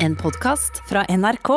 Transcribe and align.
En 0.00 0.16
podkast 0.16 0.82
fra 0.88 1.04
NRK. 1.08 1.48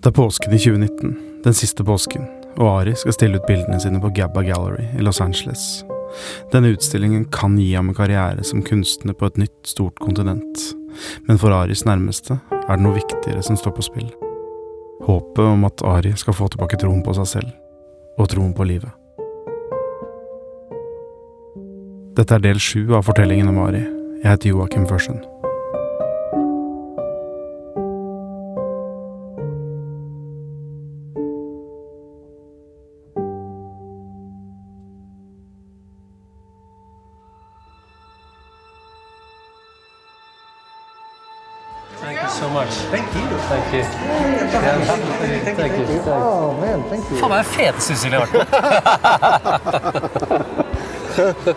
Det 0.00 0.06
er 0.06 0.10
påsken 0.10 0.52
i 0.52 0.58
2019, 0.58 1.18
den 1.44 1.54
siste 1.54 1.84
påsken, 1.84 2.24
og 2.56 2.80
Ari 2.80 2.94
skal 2.96 3.12
stille 3.14 3.40
ut 3.40 3.46
bildene 3.46 3.80
sine 3.80 4.00
på 4.00 4.10
Gabba 4.16 4.42
Gallery 4.42 4.88
i 4.98 5.04
Los 5.04 5.20
Angeles. 5.20 5.84
Denne 6.52 6.72
utstillingen 6.74 7.28
kan 7.32 7.58
gi 7.58 7.74
ham 7.74 7.92
en 7.92 7.94
karriere 7.94 8.44
som 8.44 8.64
kunstner 8.66 9.14
på 9.14 9.30
et 9.30 9.38
nytt, 9.38 9.60
stort 9.66 10.00
kontinent, 10.02 10.72
men 11.28 11.38
for 11.38 11.54
Aris 11.54 11.86
nærmeste 11.86 12.40
er 12.60 12.74
det 12.74 12.82
noe 12.82 12.98
viktigere 12.98 13.44
som 13.46 13.56
står 13.60 13.76
på 13.78 13.86
spill. 13.92 14.10
Håpet 15.06 15.44
om 15.44 15.64
at 15.64 15.82
Ari 15.86 16.12
skal 16.16 16.36
få 16.36 16.48
tilbake 16.52 16.78
troen 16.80 17.02
på 17.04 17.14
seg 17.16 17.28
selv, 17.28 17.52
og 18.20 18.28
troen 18.32 18.52
på 18.56 18.66
livet. 18.68 18.92
Dette 22.18 22.36
er 22.36 22.42
del 22.44 22.60
sju 22.60 22.90
av 22.96 23.06
fortellingen 23.08 23.48
om 23.52 23.62
Ari. 23.64 23.84
Jeg 24.20 24.28
heter 24.34 24.52
Joakim 24.52 24.88
Førsund. 24.90 25.29
Thank 42.40 42.52
you 42.52 42.56
so 42.56 42.64
much. 42.64 42.72
Thank 42.90 43.14
you. 43.14 43.26
Thank 43.50 43.68
you. 43.74 43.80
Yeah, 43.80 44.80
thank 45.54 45.72
you. 45.76 45.84
Oh 46.08 46.56
man, 46.58 46.82
thank 46.88 47.04
you. 47.10 47.16
Faen, 47.20 47.30
det 47.30 47.66
er 47.66 47.72
det 47.76 47.82
Cecilie. 47.84 48.18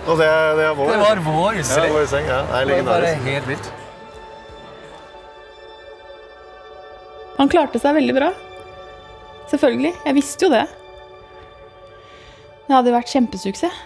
Og 0.10 0.18
det, 0.20 0.28
er- 0.28 0.56
det 0.58 0.66
er 0.66 0.74
vår. 0.76 0.90
Det 0.92 0.98
var 1.00 1.16
vår 1.24 1.54
ja, 1.56 1.86
vår 1.94 2.06
seng. 2.12 2.26
Ja. 2.28 2.42
Det 2.50 2.58
er 2.60 2.66
legendarisk. 2.68 3.22
helt 3.30 3.48
vilt. 3.48 3.72
Han 7.38 7.50
klarte 7.56 7.80
seg 7.80 7.96
veldig 8.02 8.16
bra. 8.20 8.30
Selvfølgelig. 9.54 9.94
Jeg 10.04 10.14
visste 10.20 10.46
jo 10.46 10.52
det. 10.52 10.66
Det 12.68 12.76
hadde 12.76 12.92
jo 12.92 12.98
vært 12.98 13.14
kjempesuksess. 13.16 13.80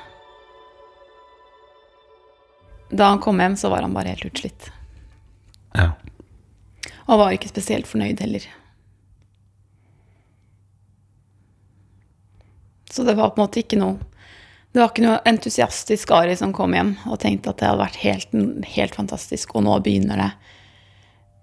Da 2.90 3.04
han 3.14 3.22
kom 3.22 3.38
hjem, 3.44 3.56
så 3.60 3.70
var 3.70 3.86
han 3.86 3.94
bare 3.94 4.16
helt 4.16 4.26
utslitt. 4.32 4.72
Ja. 5.78 5.92
Og 7.08 7.22
var 7.22 7.36
ikke 7.36 7.52
spesielt 7.52 7.88
fornøyd 7.88 8.20
heller. 8.24 8.46
Så 12.92 13.04
det 13.04 13.18
var 13.18 13.32
på 13.32 13.42
en 13.42 13.46
måte 13.46 13.62
ikke 13.62 13.80
noe 13.80 13.98
Det 14.72 14.80
var 14.80 14.92
ikke 14.92 15.04
noe 15.04 15.22
entusiastisk 15.28 16.12
Ari 16.16 16.36
som 16.38 16.54
kom 16.56 16.76
hjem 16.76 16.94
og 17.10 17.20
tenkte 17.24 17.52
at 17.52 17.60
det 17.60 17.68
hadde 17.70 17.82
vært 17.82 18.00
helt, 18.04 18.36
helt 18.76 18.96
fantastisk, 18.96 19.56
og 19.56 19.64
nå 19.66 19.78
begynner 19.82 20.20
det. 20.22 20.28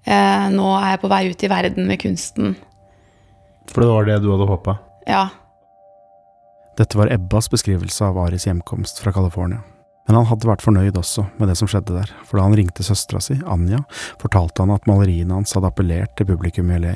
Eh, 0.07 0.45
nå 0.55 0.69
er 0.77 0.93
jeg 0.93 1.01
på 1.03 1.11
vei 1.11 1.23
ut 1.33 1.43
i 1.43 1.51
verden 1.51 1.89
med 1.89 1.99
kunsten. 2.05 2.55
For 3.73 3.83
det 3.83 3.91
var 3.91 4.07
det 4.07 4.21
du 4.23 4.29
hadde 4.31 4.47
håpa? 4.53 4.77
Ja. 5.09 5.25
Dette 6.79 7.01
var 7.01 7.11
Ebbas 7.11 7.51
beskrivelse 7.51 8.07
av 8.07 8.21
Aris 8.23 8.47
hjemkomst 8.47 9.03
fra 9.03 9.15
California. 9.17 9.65
Men 10.07 10.19
han 10.19 10.29
hadde 10.29 10.49
vært 10.49 10.65
fornøyd 10.65 10.99
også 11.01 11.25
med 11.39 11.49
det 11.49 11.57
som 11.57 11.69
skjedde 11.71 11.97
der, 11.97 12.11
for 12.29 12.37
da 12.37 12.45
han 12.45 12.57
ringte 12.59 12.85
søstera 12.85 13.23
si, 13.25 13.39
Anja, 13.49 13.81
fortalte 14.21 14.65
han 14.65 14.75
at 14.75 14.89
maleriene 14.89 15.39
hans 15.39 15.55
hadde 15.57 15.71
appellert 15.71 16.13
til 16.19 16.29
publikum 16.29 16.73
i 16.75 16.81
LA. 16.83 16.95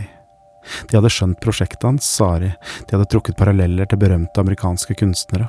De 0.91 0.99
hadde 0.99 1.11
skjønt 1.13 1.41
prosjektet 1.41 1.87
hans, 1.89 2.05
sa 2.05 2.35
Ari, 2.37 2.51
de 2.85 2.97
hadde 2.97 3.09
trukket 3.09 3.39
paralleller 3.39 3.89
til 3.89 4.01
berømte 4.03 4.45
amerikanske 4.45 4.99
kunstnere. 5.01 5.49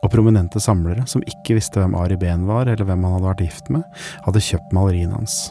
Og 0.00 0.10
prominente 0.10 0.62
samlere, 0.64 1.04
som 1.06 1.22
ikke 1.28 1.58
visste 1.58 1.78
hvem 1.78 1.94
Ari 2.00 2.16
Behn 2.18 2.46
var, 2.48 2.66
eller 2.66 2.88
hvem 2.88 3.04
han 3.04 3.18
hadde 3.18 3.28
vært 3.28 3.44
gift 3.44 3.70
med, 3.70 3.84
hadde 4.24 4.42
kjøpt 4.42 4.72
maleriene 4.74 5.18
hans. 5.18 5.50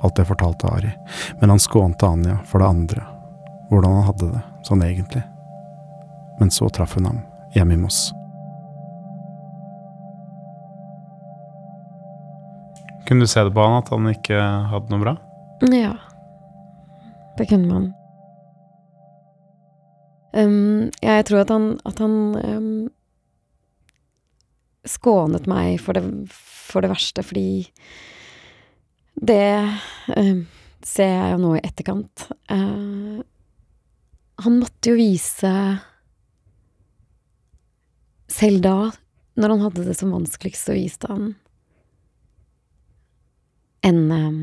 Alt 0.00 0.16
det 0.16 0.28
fortalte 0.30 0.70
Ari, 0.70 0.92
men 1.40 1.52
han 1.52 1.60
skånte 1.60 2.08
Anja 2.08 2.38
for 2.46 2.62
det 2.62 2.70
andre, 2.70 3.02
hvordan 3.68 3.98
han 3.98 4.08
hadde 4.12 4.30
det, 4.36 4.44
sånn 4.70 4.86
egentlig. 4.86 5.24
Men 6.38 6.54
så 6.54 6.70
traff 6.70 6.94
hun 6.96 7.10
ham, 7.10 7.20
hjemme 7.56 7.74
i 7.74 7.82
Moss. 7.82 8.06
Kunne 13.08 13.24
du 13.24 13.30
se 13.30 13.40
det 13.40 13.54
på 13.56 13.64
han 13.64 13.78
at 13.78 13.88
han 13.88 14.10
ikke 14.10 14.36
hadde 14.68 14.92
noe 14.92 15.00
bra? 15.00 15.14
Ja, 15.72 15.94
det 17.38 17.46
kunne 17.48 17.70
man. 17.70 17.86
Um, 20.36 20.90
jeg 21.00 21.24
tror 21.24 21.40
at 21.40 21.52
han, 21.54 21.70
at 21.88 22.02
han 22.04 22.18
um, 22.36 22.68
skånet 24.84 25.48
meg 25.48 25.78
for 25.80 25.96
det, 25.96 26.04
for 26.36 26.84
det 26.84 26.92
verste, 26.92 27.24
fordi 27.24 27.64
det 29.16 29.56
um, 30.12 30.44
ser 30.84 31.08
jeg 31.14 31.32
jo 31.32 31.42
nå 31.46 31.56
i 31.56 31.64
etterkant. 31.64 32.28
Uh, 32.52 33.24
han 34.44 34.60
måtte 34.60 34.92
jo 34.92 34.98
vise 35.00 35.52
Selv 38.28 38.60
da, 38.60 38.90
når 39.40 39.54
han 39.54 39.62
hadde 39.64 39.86
det 39.86 39.94
som 39.96 40.10
vanskeligst, 40.12 40.68
så 40.68 40.74
viste 40.76 41.08
han 41.08 41.30
en 43.86 44.00
um, 44.12 44.40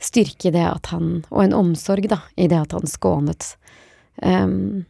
styrke 0.00 0.48
i 0.48 0.54
det 0.54 0.66
at 0.66 0.90
han 0.92 1.22
Og 1.30 1.44
en 1.44 1.56
omsorg, 1.56 2.08
da, 2.08 2.20
i 2.36 2.48
det 2.50 2.58
at 2.58 2.76
han 2.76 2.88
skånet 2.88 3.54
um, 4.22 4.84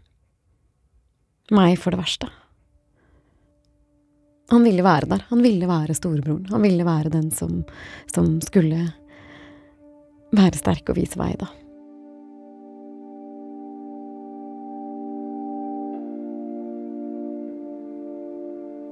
meg 1.51 1.79
for 1.83 1.95
det 1.95 2.01
verste. 2.01 2.31
Han 4.51 4.67
ville 4.67 4.83
være 4.83 5.07
der. 5.11 5.25
Han 5.31 5.43
ville 5.43 5.67
være 5.71 5.95
storebroren. 5.95 6.47
Han 6.51 6.63
ville 6.63 6.87
være 6.87 7.13
den 7.15 7.31
som, 7.31 7.63
som 8.11 8.41
skulle 8.43 8.89
være 10.35 10.59
sterk 10.59 10.91
og 10.91 10.99
vise 10.99 11.19
vei, 11.19 11.33
da. 11.39 11.51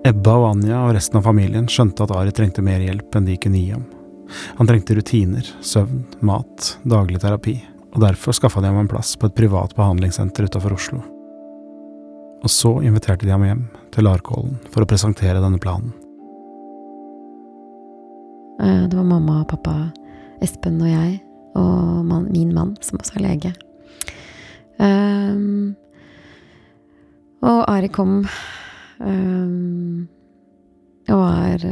Ebba 0.09 0.38
og 0.41 0.50
Anja 0.54 0.87
og 0.87 0.94
resten 0.97 1.19
av 1.19 1.27
familien 1.27 1.66
skjønte 1.69 2.06
at 2.06 2.15
Ari 2.16 2.32
trengte 2.32 2.62
mer 2.65 2.81
hjelp 2.81 3.19
enn 3.19 3.27
de 3.28 3.37
kunne 3.43 3.60
gi 3.60 3.72
ham. 3.75 3.84
Han 4.59 4.69
trengte 4.69 4.97
rutiner, 4.99 5.47
søvn, 5.61 6.05
mat, 6.21 6.75
daglig 6.89 7.21
terapi, 7.22 7.56
og 7.94 8.03
derfor 8.05 8.37
skaffa 8.37 8.62
de 8.62 8.71
ham 8.71 8.83
en 8.83 8.91
plass 8.91 9.15
på 9.16 9.28
et 9.28 9.37
privat 9.37 9.75
behandlingssenter 9.78 10.49
utafor 10.49 10.77
Oslo. 10.77 11.00
Og 12.39 12.53
så 12.53 12.75
inviterte 12.87 13.27
de 13.27 13.33
ham 13.34 13.47
hjem 13.47 13.65
til 13.94 14.06
Larkollen 14.06 14.59
for 14.71 14.84
å 14.84 14.91
presentere 14.91 15.43
denne 15.43 15.59
planen. 15.62 15.94
Eh, 18.61 18.84
Det 18.89 18.97
var 18.97 19.05
mamma 19.05 19.41
og 19.43 19.49
pappa, 19.49 19.93
Espen 20.43 20.81
og 20.83 20.89
jeg, 20.91 21.21
og 21.59 22.05
min 22.31 22.55
mann, 22.55 22.77
som 22.81 22.99
også 22.99 23.19
er 23.19 23.27
lege. 23.27 23.55
Um, 24.78 25.75
og 27.43 27.65
Ari 27.66 27.89
kom 27.91 28.21
um, 29.00 30.09
og 31.09 31.19
var 31.19 31.65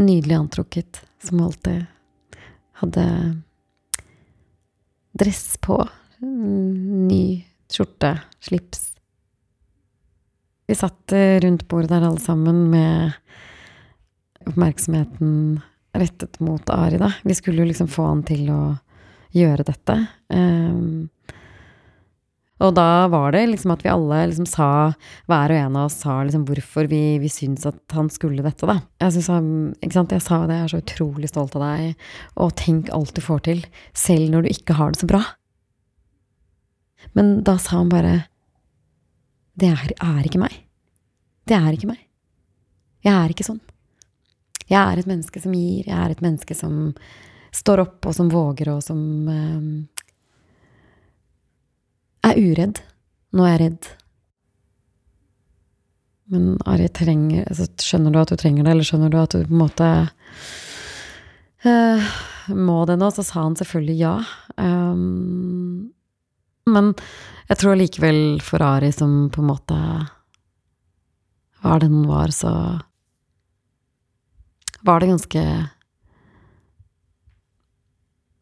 nydelig 0.00 0.34
antrukket, 0.34 1.02
som 1.22 1.40
alltid. 1.40 1.86
Hadde 2.72 3.06
dress 5.16 5.56
på, 5.60 5.88
mm, 6.20 7.08
ny 7.08 7.44
skjorte, 7.72 8.20
slips. 8.40 8.92
Vi 10.66 10.74
satt 10.74 11.12
eh, 11.12 11.40
rundt 11.40 11.68
bordet 11.68 11.88
der 11.94 12.04
alle 12.08 12.20
sammen 12.20 12.70
med 12.70 13.12
oppmerksomheten 14.46 15.60
rettet 15.96 16.40
mot 16.40 16.70
Ari, 16.70 16.98
da. 16.98 17.12
Vi 17.22 17.34
skulle 17.34 17.62
jo 17.62 17.68
liksom 17.70 17.88
få 17.88 18.06
han 18.06 18.22
til 18.26 18.50
å 18.52 18.60
gjøre 19.36 19.66
dette. 19.66 19.96
Ehm, 20.28 21.08
og 22.56 22.72
da 22.76 23.04
var 23.12 23.34
det 23.34 23.42
liksom 23.50 23.74
at 23.74 23.82
vi 23.84 23.90
alle 23.92 24.22
liksom 24.30 24.46
sa, 24.48 24.68
hver 25.28 25.52
og 25.52 25.58
en 25.60 25.74
av 25.76 25.90
oss 25.90 25.98
sa 26.00 26.14
liksom 26.24 26.46
hvorfor 26.48 26.88
vi, 26.88 27.18
vi 27.20 27.28
syntes 27.32 27.68
at 27.68 27.96
han 27.96 28.08
skulle 28.12 28.44
dette, 28.44 28.64
da. 28.68 28.78
Jeg 29.02 29.16
synes 29.16 29.76
ikke 29.84 29.98
sant, 29.98 30.14
jeg 30.16 30.24
sa 30.24 30.38
det, 30.48 30.56
jeg 30.56 30.64
er 30.64 30.72
så 30.72 30.80
utrolig 30.80 31.28
stolt 31.28 31.58
av 31.58 31.66
deg, 31.66 32.06
og 32.40 32.54
tenk 32.56 32.88
alt 32.96 33.12
du 33.16 33.20
får 33.24 33.44
til, 33.50 33.60
selv 33.92 34.32
når 34.32 34.46
du 34.46 34.54
ikke 34.54 34.78
har 34.78 34.94
det 34.94 35.02
så 35.02 35.10
bra. 35.10 35.20
Men 37.12 37.38
da 37.44 37.58
sa 37.60 37.82
han 37.82 37.92
bare, 37.92 38.14
det 39.60 39.68
er, 39.72 39.92
er 40.00 40.24
ikke 40.24 40.40
meg. 40.40 40.56
Det 41.46 41.56
er 41.56 41.76
ikke 41.76 41.92
meg. 41.92 42.00
Jeg 43.04 43.14
er 43.14 43.32
ikke 43.32 43.46
sånn. 43.46 43.60
Jeg 44.66 44.80
er 44.80 44.98
et 44.98 45.08
menneske 45.08 45.40
som 45.44 45.52
gir, 45.54 45.84
jeg 45.86 45.96
er 45.96 46.12
et 46.12 46.24
menneske 46.24 46.56
som 46.56 46.94
står 47.54 47.84
opp, 47.84 48.08
og 48.08 48.16
som 48.16 48.32
våger, 48.32 48.72
og 48.72 48.80
som 48.84 48.98
eh, 49.30 49.60
er 52.30 52.40
uredd. 52.42 52.82
Nå 53.36 53.46
er 53.46 53.54
jeg 53.54 53.62
redd. 53.62 53.88
Men 56.32 56.56
Ari 56.66 56.88
trenger 56.90 57.44
altså, 57.46 57.68
Skjønner 57.82 58.14
du 58.14 58.18
at 58.18 58.32
du 58.32 58.40
trenger 58.40 58.66
det, 58.66 58.72
eller 58.72 58.86
skjønner 58.88 59.12
du 59.12 59.18
at 59.20 59.36
du 59.36 59.44
på 59.44 59.54
en 59.54 59.60
måte 59.60 59.90
uh, 61.66 62.08
Må 62.50 62.80
det 62.90 62.96
nå? 62.98 63.12
Så 63.14 63.22
sa 63.28 63.44
han 63.44 63.54
selvfølgelig 63.58 63.98
ja. 64.00 64.16
Um, 64.58 65.92
men 66.66 66.90
jeg 67.46 67.60
tror 67.60 67.78
likevel 67.78 68.40
for 68.42 68.64
Ari, 68.64 68.90
som 68.90 69.28
på 69.30 69.42
en 69.42 69.50
måte 69.52 69.78
var 71.62 71.80
den 71.82 71.94
han 71.94 72.08
var, 72.10 72.34
så 72.34 72.52
var 74.86 75.00
det 75.02 75.10
ganske 75.12 75.42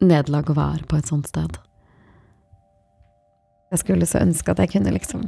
nederlag 0.04 0.50
å 0.50 0.56
være 0.56 0.88
på 0.88 0.98
et 0.98 1.08
sånt 1.08 1.28
sted. 1.28 1.60
Jeg 3.74 3.82
skulle 3.82 4.06
så 4.06 4.22
ønske 4.22 4.52
at 4.54 4.60
jeg 4.62 4.70
kunne 4.76 4.92
liksom 4.94 5.26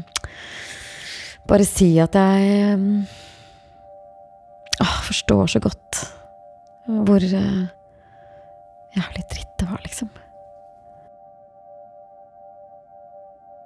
bare 1.46 1.66
si 1.66 1.88
at 2.02 2.14
jeg 2.14 2.74
um, 2.74 3.06
åh, 4.82 4.94
forstår 5.06 5.50
så 5.50 5.62
godt 5.62 6.02
hvor 6.86 7.22
uh, 7.22 7.66
jævlig 8.94 9.24
dritt 9.32 9.52
det 9.58 9.66
var, 9.70 9.82
liksom. 9.82 10.10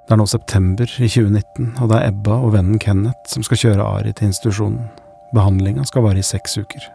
Det 0.09 0.17
er 0.17 0.19
nå 0.19 0.27
september 0.27 0.91
i 0.99 1.09
2019, 1.09 1.75
og 1.79 1.91
det 1.93 1.99
er 1.99 2.09
Ebba 2.09 2.41
og 2.41 2.55
vennen 2.56 2.81
Kenneth 2.82 3.31
som 3.31 3.44
skal 3.47 3.61
kjøre 3.61 3.85
Ari 3.87 4.15
til 4.17 4.31
institusjonen. 4.31 4.88
Behandlinga 5.37 5.85
skal 5.87 6.03
vare 6.09 6.19
i 6.19 6.27
seks 6.27 6.56
uker. 6.59 6.88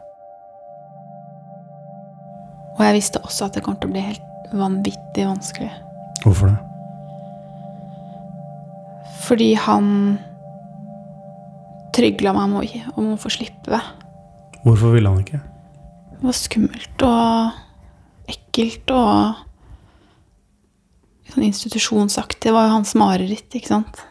Og 2.76 2.84
jeg 2.84 2.98
visste 2.98 3.22
også 3.24 3.48
at 3.48 3.56
det 3.56 3.64
kommer 3.64 3.80
til 3.80 3.94
å 3.94 3.96
bli 3.96 4.04
helt 4.10 4.52
vanvittig 4.52 5.30
vanskelig. 5.30 5.72
Hvorfor 6.26 6.52
det? 6.52 6.75
Fordi 9.24 9.54
han 9.58 9.88
trygla 11.96 12.34
meg 12.36 12.44
om 12.44 12.58
å, 12.60 12.64
om 13.00 13.12
å 13.14 13.20
få 13.20 13.32
slippe. 13.34 13.80
Hvorfor 14.66 14.96
ville 14.96 15.12
han 15.12 15.24
ikke? 15.24 15.40
Det 16.16 16.26
var 16.26 16.36
skummelt 16.38 17.06
og 17.06 18.32
ekkelt 18.32 18.92
og 18.96 19.46
sånn 21.32 21.48
institusjonsaktig. 21.48 22.48
Det 22.48 22.56
var 22.56 22.68
jo 22.68 22.76
hans 22.78 22.96
mareritt, 23.00 23.50
ikke 23.56 23.72
sant. 23.72 24.04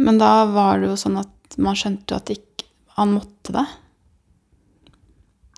Men 0.00 0.18
da 0.20 0.46
var 0.48 0.80
det 0.80 0.88
jo 0.88 0.98
sånn 0.98 1.18
at 1.20 1.58
man 1.60 1.76
skjønte 1.76 2.14
jo 2.14 2.20
at 2.20 2.30
ikke, 2.32 2.66
han 2.96 3.12
måtte 3.16 3.52
det. 3.54 3.66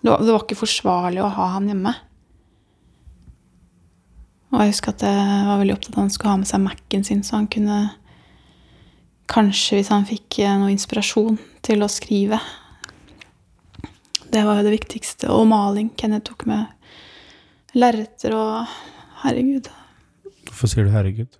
Det 0.03 0.09
var, 0.09 0.19
det 0.19 0.33
var 0.33 0.43
ikke 0.43 0.59
forsvarlig 0.59 1.21
å 1.23 1.31
ha 1.31 1.45
han 1.55 1.69
hjemme. 1.71 1.93
Og 4.53 4.61
jeg 4.61 4.73
husker 4.75 4.93
at 4.93 5.03
jeg 5.07 5.45
var 5.49 5.59
veldig 5.59 5.73
opptatt 5.73 5.95
av 5.95 5.97
at 5.97 6.03
han 6.03 6.13
skulle 6.13 6.33
ha 6.33 6.39
med 6.43 6.49
seg 6.49 6.61
Mac-en 6.61 7.05
sin, 7.07 7.23
så 7.25 7.39
han 7.39 7.49
kunne 7.51 7.81
Kanskje, 9.33 9.77
hvis 9.79 9.89
han 9.89 10.03
fikk 10.05 10.35
eh, 10.43 10.51
noe 10.59 10.73
inspirasjon 10.73 11.37
til 11.63 11.81
å 11.81 11.87
skrive. 11.89 12.37
Det 14.29 14.41
var 14.45 14.59
jo 14.59 14.65
det 14.67 14.73
viktigste. 14.75 15.29
Og 15.31 15.47
maling. 15.47 15.87
Kenneth 15.97 16.27
tok 16.27 16.43
med 16.51 16.67
lerreter 17.79 18.35
og 18.35 18.73
Herregud. 19.23 19.71
Hvorfor 20.49 20.69
sier 20.69 20.85
du 20.85 20.91
herregud? 20.93 21.39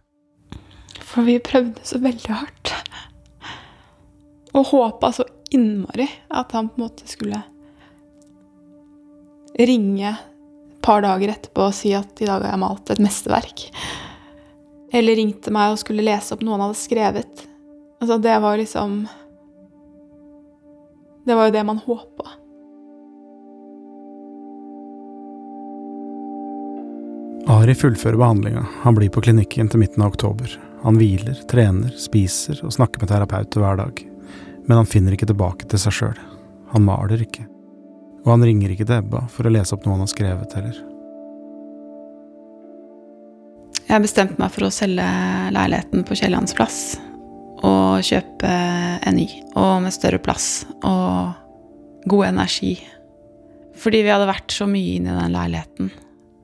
For 1.03 1.27
vi 1.27 1.35
prøvde 1.43 1.83
så 1.85 1.99
veldig 2.01 2.31
hardt. 2.31 2.71
Og 4.55 4.69
håpa 4.71 5.11
så 5.13 5.27
innmari 5.53 6.07
at 6.31 6.55
han 6.55 6.71
på 6.71 6.79
en 6.79 6.85
måte 6.85 7.09
skulle 7.11 7.43
ringe 9.59 10.15
par 10.83 11.03
dager 11.05 11.33
etterpå 11.33 11.69
og 11.69 11.75
si 11.75 11.93
at 11.97 12.21
i 12.21 12.27
dag 12.27 12.43
har 12.43 12.53
jeg 12.53 12.61
malt 12.61 12.91
et 12.93 13.01
mesterverk. 13.03 13.65
Eller 14.93 15.17
ringte 15.17 15.53
meg 15.53 15.73
og 15.73 15.81
skulle 15.81 16.05
lese 16.05 16.35
opp 16.35 16.43
noe 16.45 16.57
han 16.57 16.67
hadde 16.67 16.79
skrevet. 16.81 17.43
Altså, 18.03 18.19
det 18.21 18.37
var 18.43 18.57
liksom 18.59 19.03
Det 21.23 21.35
var 21.39 21.47
jo 21.47 21.53
det 21.55 21.63
man 21.63 21.79
håpa. 21.79 22.25
Ari 27.47 27.75
fullfører 27.75 28.19
behandlinga. 28.19 28.65
Han 28.83 28.95
blir 28.95 29.09
på 29.09 29.23
klinikken 29.23 29.69
til 29.71 29.79
midten 29.79 30.03
av 30.03 30.11
oktober. 30.11 30.51
Han 30.83 30.99
hviler, 30.99 31.39
trener, 31.47 31.95
spiser 31.95 32.59
og 32.63 32.75
snakker 32.75 32.99
med 32.99 33.11
terapeuter 33.11 33.63
hver 33.63 33.79
dag. 33.79 34.03
Men 34.67 34.81
han 34.81 34.89
finner 34.89 35.15
ikke 35.15 35.31
tilbake 35.31 35.67
til 35.71 35.79
seg 35.79 35.95
sjøl. 35.95 36.21
Han 36.75 36.83
maler 36.87 37.23
ikke. 37.23 37.47
Og 38.23 38.31
han 38.31 38.45
ringer 38.47 38.71
ikke 38.71 38.87
til 38.87 39.01
Ebba 39.01 39.25
for 39.31 39.47
å 39.47 39.51
lese 39.51 39.75
opp 39.75 39.85
noe 39.85 39.97
han 39.97 40.05
har 40.05 40.11
skrevet 40.11 40.55
heller. 40.57 40.77
Jeg 43.83 44.01
bestemte 44.05 44.39
meg 44.39 44.53
for 44.53 44.65
å 44.65 44.73
selge 44.73 45.05
leiligheten 45.53 46.05
på 46.07 46.15
Kiellands 46.17 46.55
plass 46.57 46.77
og 47.63 48.03
kjøpe 48.03 48.49
en 48.49 49.15
ny, 49.15 49.27
og 49.59 49.83
med 49.83 49.93
større 49.95 50.19
plass 50.23 50.65
og 50.83 51.35
god 52.09 52.25
energi. 52.31 52.73
Fordi 53.79 54.01
vi 54.03 54.11
hadde 54.11 54.27
vært 54.27 54.55
så 54.55 54.67
mye 54.69 54.97
inne 54.97 55.13
i 55.13 55.19
den 55.19 55.35
leiligheten 55.35 55.91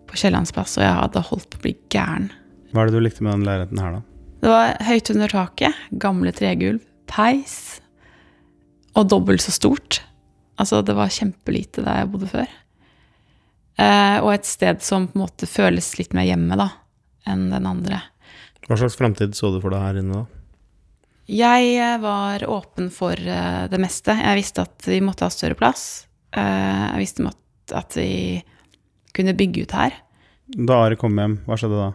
på 0.09 0.19
Kiellands 0.19 0.53
plass, 0.55 0.77
og 0.77 0.85
jeg 0.85 0.95
hadde 0.95 1.25
holdt 1.27 1.49
på 1.51 1.59
å 1.59 1.63
bli 1.65 1.73
gæren. 1.91 2.29
Hva 2.71 2.83
er 2.83 2.89
det 2.89 2.99
du 2.99 3.03
likte 3.03 3.25
med 3.25 3.33
den 3.35 3.47
leiligheten 3.47 3.81
her, 3.81 3.97
da? 3.97 4.05
Det 4.39 4.53
var 4.53 4.75
høyt 4.87 5.11
under 5.11 5.33
taket, 5.33 5.81
gamle 5.99 6.31
tregulv, 6.35 6.83
peis 7.11 7.57
og 8.97 9.09
dobbelt 9.11 9.43
så 9.43 9.51
stort. 9.55 9.99
Altså, 10.59 10.81
det 10.83 10.95
var 10.97 11.13
kjempelite 11.13 11.83
der 11.85 12.01
jeg 12.01 12.11
bodde 12.11 12.29
før. 12.31 12.57
Eh, 13.79 14.17
og 14.19 14.33
et 14.33 14.47
sted 14.47 14.81
som 14.83 15.07
på 15.07 15.15
en 15.15 15.23
måte 15.23 15.47
føles 15.47 15.93
litt 15.99 16.15
mer 16.17 16.27
hjemme, 16.27 16.57
da, 16.59 16.67
enn 17.29 17.47
den 17.53 17.69
andre. 17.69 18.01
Hva 18.67 18.77
slags 18.81 18.99
framtid 18.99 19.37
så 19.37 19.53
du 19.53 19.61
for 19.63 19.73
deg 19.73 19.85
her 19.85 20.01
inne, 20.01 20.25
da? 20.25 20.39
Jeg 21.29 21.71
eh, 21.77 21.95
var 22.01 22.43
åpen 22.49 22.89
for 22.91 23.13
uh, 23.13 23.69
det 23.69 23.79
meste. 23.81 24.15
Jeg 24.17 24.39
visste 24.41 24.65
at 24.65 24.89
vi 24.89 24.99
måtte 25.05 25.27
ha 25.27 25.33
større 25.33 25.57
plass. 25.57 26.09
Uh, 26.35 26.89
jeg 26.97 27.03
visste 27.05 27.31
at 27.77 27.97
vi 27.97 28.11
kunne 29.15 29.37
bygge 29.37 29.63
ut 29.63 29.75
her. 29.77 29.95
Da 30.49 30.83
Ari 30.87 30.97
kom 30.99 31.17
hjem, 31.21 31.39
hva 31.45 31.57
skjedde 31.59 31.77
da? 31.77 31.89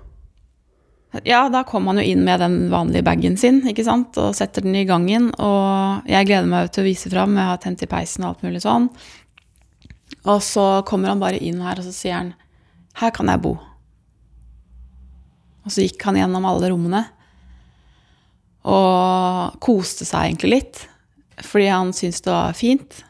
Ja, 1.23 1.49
da 1.49 1.63
kommer 1.63 1.93
han 1.93 2.03
jo 2.03 2.11
inn 2.11 2.25
med 2.27 2.41
den 2.43 2.57
vanlige 2.73 3.05
bagen 3.07 3.37
sin, 3.39 3.61
ikke 3.71 3.85
sant, 3.87 4.17
og 4.19 4.35
setter 4.35 4.65
den 4.65 4.75
i 4.75 4.87
gangen. 4.89 5.29
Og 5.39 6.09
jeg 6.11 6.27
gleder 6.27 6.49
meg 6.51 6.73
til 6.75 6.83
å 6.83 6.89
vise 6.89 7.13
fram, 7.13 7.37
jeg 7.39 7.51
har 7.53 7.61
tent 7.63 7.85
i 7.87 7.91
peisen 7.91 8.25
og 8.25 8.33
alt 8.33 8.43
mulig 8.47 8.65
sånn. 8.65 8.89
Og 10.25 10.41
så 10.43 10.67
kommer 10.89 11.13
han 11.13 11.23
bare 11.23 11.39
inn 11.39 11.63
her, 11.63 11.79
og 11.79 11.87
så 11.87 11.95
sier 11.95 12.19
han 12.19 12.35
'Her 12.95 13.11
kan 13.11 13.27
jeg 13.27 13.43
bo'. 13.43 13.59
Og 15.65 15.73
så 15.73 15.83
gikk 15.83 16.03
han 16.03 16.17
gjennom 16.17 16.45
alle 16.45 16.71
rommene. 16.71 17.07
Og 18.65 19.61
koste 19.61 20.05
seg 20.05 20.31
egentlig 20.31 20.51
litt, 20.51 20.89
fordi 21.41 21.69
han 21.69 21.93
syntes 21.93 22.21
det 22.21 22.33
var 22.33 22.53
fint. 22.53 23.05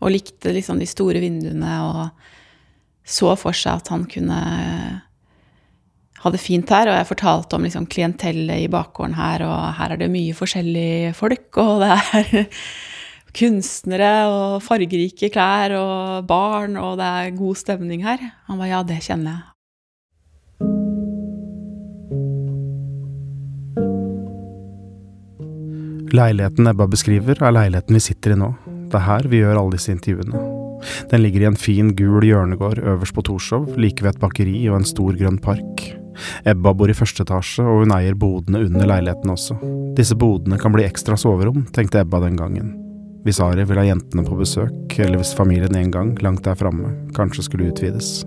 Og 0.00 0.10
likte 0.10 0.52
liksom 0.52 0.78
de 0.78 0.86
store 0.86 1.20
vinduene 1.20 1.80
og 1.82 2.10
så 3.06 3.36
for 3.38 3.52
seg 3.52 3.80
at 3.80 3.88
han 3.88 4.04
kunne 4.04 5.02
ha 6.22 6.32
det 6.32 6.42
fint 6.42 6.70
her. 6.72 6.90
Og 6.90 6.98
jeg 6.98 7.10
fortalte 7.10 7.58
om 7.58 7.66
liksom 7.66 7.88
klientellet 7.92 8.66
i 8.66 8.70
bakgården 8.72 9.16
her, 9.18 9.46
og 9.46 9.74
her 9.80 9.94
er 9.94 10.02
det 10.02 10.12
mye 10.12 10.36
forskjellige 10.36 11.14
folk. 11.18 11.50
Og 11.62 11.82
det 11.84 11.90
er 11.96 12.46
kunstnere 13.40 14.12
og 14.30 14.62
fargerike 14.64 15.30
klær 15.34 15.76
og 15.80 16.30
barn, 16.30 16.78
og 16.80 16.96
det 17.00 17.10
er 17.10 17.36
god 17.36 17.60
stemning 17.60 18.06
her. 18.06 18.22
Han 18.48 18.62
var 18.62 18.72
ja, 18.72 18.82
det 18.86 19.02
kjenner 19.04 19.36
jeg. 19.36 19.52
Leiligheten 26.16 26.70
Ebba 26.70 26.86
beskriver, 26.88 27.36
er 27.42 27.52
leiligheten 27.52 27.98
vi 27.98 28.00
sitter 28.00 28.32
i 28.32 28.38
nå. 28.40 28.52
Det 28.86 28.96
er 29.00 29.08
her 29.08 29.26
vi 29.28 29.42
gjør 29.42 29.58
alle 29.58 29.74
disse 29.74 29.92
intervjuene. 29.92 30.44
Den 31.10 31.22
ligger 31.24 31.42
i 31.42 31.50
en 31.50 31.58
fin, 31.58 31.92
gul 31.98 32.24
hjørnegård 32.24 32.78
øverst 32.78 33.16
på 33.16 33.24
Torshov, 33.26 33.74
like 33.76 34.04
ved 34.04 34.14
et 34.14 34.22
bakeri 34.22 34.68
og 34.70 34.80
en 34.80 34.88
stor, 34.88 35.16
grønn 35.18 35.40
park. 35.42 35.82
Ebba 36.44 36.72
bor 36.76 36.90
i 36.90 36.96
første 36.96 37.24
etasje, 37.26 37.64
og 37.64 37.84
hun 37.84 37.94
eier 37.96 38.16
bodene 38.18 38.64
under 38.66 38.88
leiligheten 38.90 39.32
også. 39.32 39.58
Disse 39.98 40.16
bodene 40.18 40.58
kan 40.60 40.74
bli 40.74 40.86
ekstra 40.86 41.16
soverom, 41.20 41.66
tenkte 41.76 42.00
Ebba 42.02 42.20
den 42.24 42.36
gangen. 42.40 42.74
Hvis 43.26 43.40
Ari 43.42 43.64
vil 43.66 43.80
ha 43.80 43.84
jentene 43.88 44.22
på 44.22 44.36
besøk, 44.38 44.98
eller 45.02 45.18
hvis 45.18 45.34
familien 45.34 45.74
en 45.74 45.90
gang, 45.90 46.12
langt 46.22 46.44
der 46.46 46.54
framme, 46.54 46.92
kanskje 47.16 47.42
skulle 47.48 47.72
utvides. 47.72 48.20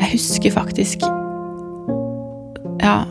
Jeg 0.00 0.14
husker 0.16 0.54
faktisk 0.54 1.04
Ja. 2.80 3.04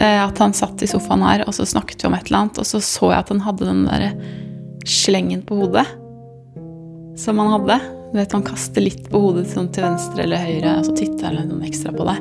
eh, 0.00 0.24
At 0.24 0.38
han 0.38 0.54
satt 0.56 0.82
i 0.82 0.88
sofaen 0.88 1.22
her, 1.22 1.44
og 1.46 1.52
så 1.54 1.66
snakket 1.68 2.02
vi 2.02 2.08
om 2.08 2.14
et 2.16 2.26
eller 2.30 2.38
annet, 2.46 2.58
og 2.58 2.64
så 2.64 2.80
så 2.80 3.12
jeg 3.12 3.18
at 3.18 3.28
han 3.28 3.44
hadde 3.44 3.68
den 3.68 3.84
der 3.84 4.12
slengen 4.88 5.42
på 5.44 5.58
hodet 5.60 5.84
som 7.18 7.38
han 7.42 7.50
hadde. 7.58 7.80
Du 8.08 8.16
vet, 8.16 8.32
han 8.32 8.44
kaster 8.46 8.80
litt 8.80 9.10
på 9.12 9.20
hodet 9.20 9.50
sånn 9.50 9.68
til 9.74 9.84
venstre 9.84 10.24
eller 10.24 10.40
høyre, 10.40 10.78
og 10.78 10.86
så 10.88 10.94
titter 10.96 11.28
han 11.28 11.50
noen 11.50 11.66
ekstra 11.68 11.92
på 11.92 12.06
det. 12.08 12.16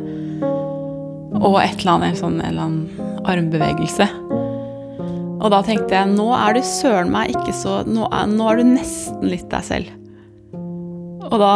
Og 1.38 1.56
et 1.62 1.80
eller 1.80 1.94
annet, 1.94 2.18
sånn 2.20 2.42
en 2.42 2.50
eller 2.50 2.66
annen 2.66 3.24
armbevegelse. 3.28 4.08
Og 5.38 5.52
da 5.54 5.62
tenkte 5.64 5.96
jeg 5.96 6.12
nå 6.12 6.28
er 6.36 6.58
du 6.58 6.64
søren 6.66 7.12
meg 7.14 7.30
ikke 7.30 7.54
så 7.54 7.84
Nå 7.86 8.08
er, 8.10 8.26
nå 8.32 8.48
er 8.50 8.58
du 8.58 8.72
nesten 8.72 9.28
litt 9.30 9.46
deg 9.52 9.64
selv. 9.64 9.92
Og 11.28 11.36
da 11.40 11.52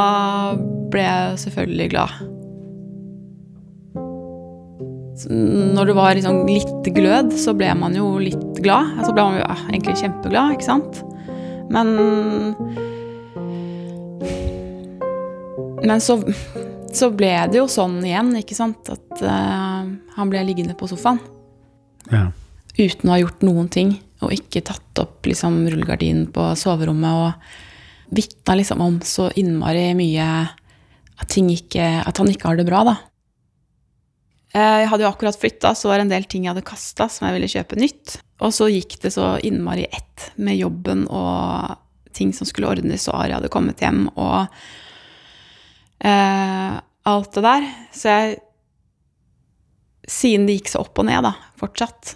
ble 0.93 1.03
jeg 1.03 1.39
selvfølgelig 1.45 1.89
glad. 1.91 2.19
Når 5.31 5.89
det 5.89 5.95
var 5.97 6.15
liksom 6.17 6.45
litt 6.47 6.87
glød, 6.95 7.33
så 7.39 7.55
ble 7.57 7.73
man 7.77 7.95
jo 7.97 8.13
litt 8.21 8.61
glad. 8.63 8.95
Så 9.03 9.11
ble 9.15 9.27
man 9.27 9.41
jo 9.41 9.49
egentlig 9.73 9.97
kjempeglad, 9.99 10.55
ikke 10.55 10.69
sant? 10.69 11.03
Men 11.71 11.93
Men 15.87 16.01
så, 16.03 16.17
så 16.93 17.09
ble 17.15 17.31
det 17.51 17.57
jo 17.61 17.67
sånn 17.71 17.99
igjen, 18.05 18.33
ikke 18.41 18.57
sant, 18.57 18.89
at 18.93 19.21
uh, 19.25 19.87
han 20.17 20.31
ble 20.31 20.43
liggende 20.45 20.75
på 20.77 20.89
sofaen 20.91 21.19
Ja. 22.11 22.27
uten 22.77 23.09
å 23.09 23.15
ha 23.15 23.19
gjort 23.21 23.41
noen 23.47 23.69
ting, 23.73 23.95
og 24.21 24.33
ikke 24.35 24.61
tatt 24.67 25.01
opp 25.01 25.25
liksom, 25.25 25.61
rullegardinen 25.71 26.27
på 26.33 26.51
soverommet 26.59 27.17
og 27.25 28.13
vitna 28.13 28.57
liksom 28.59 28.81
om 28.83 28.99
så 29.07 29.29
innmari 29.39 29.87
mye 29.97 30.27
at, 30.45 31.27
ting 31.31 31.47
ikke, 31.53 31.85
at 32.05 32.17
han 32.21 32.29
ikke 32.29 32.49
har 32.51 32.59
det 32.59 32.67
bra, 32.69 32.83
da. 32.91 32.95
Eh, 34.53 34.81
Jeg 34.83 34.89
hadde 34.91 35.05
jo 35.05 35.09
akkurat 35.11 35.37
flytta, 35.39 35.71
så 35.77 35.89
var 35.89 35.97
det 36.01 36.07
en 36.09 36.13
del 36.13 36.25
ting 36.29 36.45
jeg 36.45 36.51
hadde 36.53 36.65
kasta 36.67 37.07
som 37.09 37.27
jeg 37.27 37.37
ville 37.37 37.49
kjøpe 37.53 37.79
nytt. 37.79 38.17
Og 38.41 38.51
så 38.53 38.67
gikk 38.73 38.97
det 39.03 39.13
så 39.15 39.35
innmari 39.47 39.85
ett 39.93 40.31
med 40.41 40.57
jobben 40.59 41.05
og 41.07 41.77
ting 42.17 42.33
som 42.35 42.49
skulle 42.49 42.67
ordnes, 42.73 43.07
og 43.07 43.15
Ari 43.21 43.37
hadde 43.37 43.49
kommet 43.53 43.79
hjem, 43.81 44.09
og 44.19 44.49
eh, 46.03 46.79
alt 47.11 47.33
det 47.37 47.43
der. 47.45 47.67
Så 47.93 48.13
jeg 48.15 48.39
Siden 50.11 50.47
det 50.47 50.57
gikk 50.57 50.71
så 50.73 50.81
opp 50.81 50.97
og 50.99 51.05
ned, 51.07 51.21
da, 51.23 51.29
fortsatt, 51.61 52.15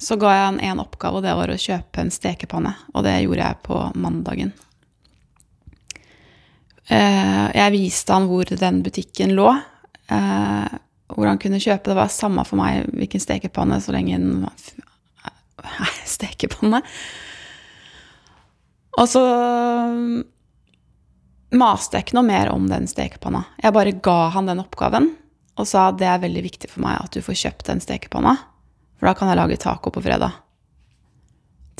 så 0.00 0.16
ga 0.16 0.30
jeg 0.32 0.44
han 0.46 0.60
én 0.64 0.80
oppgave, 0.80 1.18
og 1.18 1.24
det 1.26 1.34
var 1.36 1.50
å 1.52 1.58
kjøpe 1.60 2.00
en 2.00 2.12
stekepanne. 2.14 2.70
Og 2.94 3.04
det 3.04 3.16
gjorde 3.20 3.44
jeg 3.44 3.58
på 3.66 3.80
mandagen. 4.00 4.52
Eh, 6.88 7.46
Jeg 7.58 7.74
viste 7.74 8.14
han 8.14 8.30
hvor 8.30 8.48
den 8.48 8.80
butikken 8.86 9.34
lå, 9.36 9.50
eh, 10.08 10.78
hvor 11.12 11.28
han 11.28 11.38
kunne 11.42 11.60
kjøpe. 11.60 11.90
Det 11.90 11.98
var 11.98 12.08
samme 12.14 12.46
for 12.48 12.56
meg 12.62 12.88
hvilken 12.94 13.20
stekepanne, 13.20 13.80
så 13.82 13.92
lenge 13.92 14.16
den 14.16 14.46
var 14.46 15.92
stekepanne. 16.16 16.80
Og 18.96 19.06
så 19.10 19.22
maste 21.56 21.96
jeg 21.96 22.06
ikke 22.06 22.18
noe 22.18 22.28
mer 22.28 22.50
om 22.52 22.68
den 22.70 22.86
stekepanna. 22.90 23.44
Jeg 23.62 23.74
bare 23.74 23.96
ga 24.04 24.18
han 24.34 24.50
den 24.50 24.62
oppgaven 24.62 25.10
og 25.60 25.68
sa 25.68 25.90
det 25.92 26.06
er 26.08 26.22
veldig 26.22 26.42
viktig 26.46 26.70
for 26.72 26.84
meg 26.84 27.00
at 27.02 27.14
du 27.14 27.24
får 27.24 27.38
kjøpt 27.42 27.66
den 27.68 27.82
stekepanna, 27.82 28.36
for 28.96 29.10
da 29.10 29.16
kan 29.18 29.30
jeg 29.30 29.40
lage 29.40 29.58
taco 29.60 29.92
på 29.92 30.02
fredag. 30.04 30.36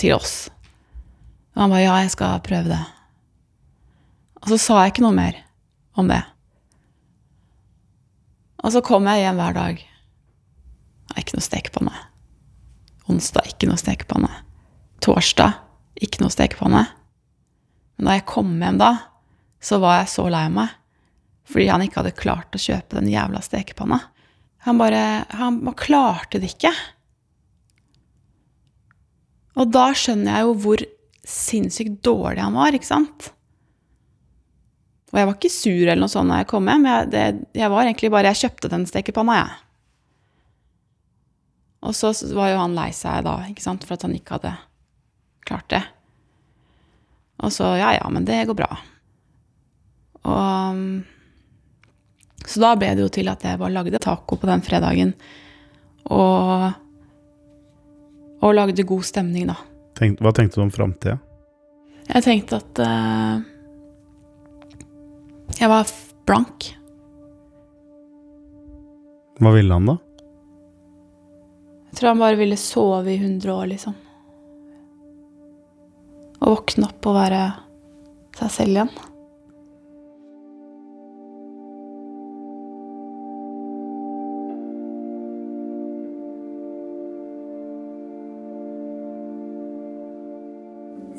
Til 0.00 0.16
oss. 0.16 0.50
Og 1.54 1.64
han 1.64 1.72
bare 1.72 1.84
ja, 1.84 1.94
jeg 2.02 2.12
skal 2.14 2.42
prøve 2.44 2.72
det. 2.72 2.82
Og 4.40 4.52
så 4.52 4.58
sa 4.60 4.82
jeg 4.82 4.94
ikke 4.94 5.04
noe 5.04 5.16
mer 5.16 5.38
om 6.00 6.08
det. 6.10 6.22
Og 8.60 8.72
så 8.74 8.82
kom 8.84 9.08
jeg 9.08 9.24
hjem 9.24 9.40
hver 9.40 9.56
dag. 9.56 9.82
Ikke 11.20 11.36
noe 11.36 11.44
stekepanne. 11.44 11.96
Onsdag 13.10 13.52
ikke 13.52 13.68
noe 13.68 13.80
stekepanne. 13.80 14.30
Torsdag 15.04 15.56
ikke 16.00 16.22
noe 16.22 16.32
stekepanne. 16.32 16.84
Men 17.98 18.08
da 18.08 18.16
jeg 18.16 18.28
kom 18.28 18.52
hjem 18.60 18.80
da, 18.80 18.92
så 19.60 19.78
var 19.82 20.00
jeg 20.00 20.12
så 20.14 20.28
lei 20.32 20.46
meg. 20.52 20.76
Fordi 21.50 21.66
han 21.68 21.84
ikke 21.84 22.00
hadde 22.02 22.16
klart 22.18 22.56
å 22.56 22.62
kjøpe 22.62 22.96
den 22.98 23.10
jævla 23.10 23.42
stekepanna. 23.42 23.98
Han 24.66 24.78
bare 24.80 25.26
Han 25.36 25.60
klarte 25.76 26.40
det 26.40 26.54
ikke. 26.54 26.72
Og 29.60 29.70
da 29.72 29.90
skjønner 29.96 30.36
jeg 30.36 30.46
jo 30.46 30.56
hvor 30.62 30.84
sinnssykt 31.26 32.00
dårlig 32.06 32.42
han 32.42 32.56
var, 32.56 32.74
ikke 32.74 32.88
sant? 32.88 33.32
Og 35.10 35.18
jeg 35.18 35.26
var 35.26 35.34
ikke 35.36 35.52
sur 35.52 35.82
eller 35.82 36.00
noe 36.04 36.12
sånt 36.12 36.30
når 36.30 36.44
jeg 36.44 36.50
kom 36.52 36.70
hjem. 36.70 36.86
Jeg, 36.86 37.10
det, 37.10 37.24
jeg 37.58 37.72
var 37.72 37.82
egentlig 37.82 38.12
bare 38.14 38.30
Jeg 38.30 38.40
kjøpte 38.44 38.70
den 38.70 38.86
stekepanna, 38.86 39.40
jeg. 39.40 39.58
Og 41.80 41.96
så 41.96 42.12
var 42.36 42.52
jo 42.52 42.60
han 42.60 42.76
lei 42.76 42.90
seg 42.94 43.24
da, 43.26 43.38
ikke 43.48 43.64
sant, 43.64 43.86
for 43.88 43.96
at 43.96 44.04
han 44.06 44.14
ikke 44.14 44.36
hadde 44.36 44.52
klart 45.48 45.68
det. 45.72 45.82
Og 47.40 47.52
så 47.54 47.72
ja, 47.80 47.94
ja, 47.96 48.06
men 48.12 48.26
det 48.28 48.44
går 48.46 48.58
bra. 48.58 48.68
Og 50.28 51.02
Så 52.46 52.60
da 52.60 52.74
ble 52.76 52.92
det 52.96 53.04
jo 53.04 53.12
til 53.12 53.28
at 53.30 53.44
jeg 53.44 53.60
bare 53.60 53.72
lagde 53.72 54.00
taco 54.02 54.36
på 54.40 54.48
den 54.48 54.62
fredagen. 54.64 55.14
Og, 56.10 56.70
og 58.40 58.54
lagde 58.56 58.86
god 58.88 59.04
stemning, 59.06 59.50
da. 59.52 59.56
Tenk, 60.00 60.20
hva 60.24 60.32
tenkte 60.34 60.58
du 60.58 60.64
om 60.64 60.72
framtida? 60.72 61.18
Jeg 62.10 62.24
tenkte 62.24 62.58
at 62.58 62.80
uh, 62.82 63.42
jeg 65.60 65.68
var 65.70 65.90
blank. 66.26 66.70
Hva 69.40 69.52
ville 69.54 69.76
han 69.76 69.90
da? 69.92 69.96
Jeg 71.90 71.98
tror 71.98 72.12
han 72.12 72.22
bare 72.22 72.38
ville 72.40 72.58
sove 72.60 73.12
i 73.12 73.18
100 73.18 73.52
år, 73.52 73.66
liksom. 73.74 73.94
Og 76.40 76.54
våkne 76.54 76.88
opp 76.88 77.10
og 77.10 77.18
være 77.18 77.44
seg 78.38 78.52
selv 78.56 78.78
igjen. 78.78 78.92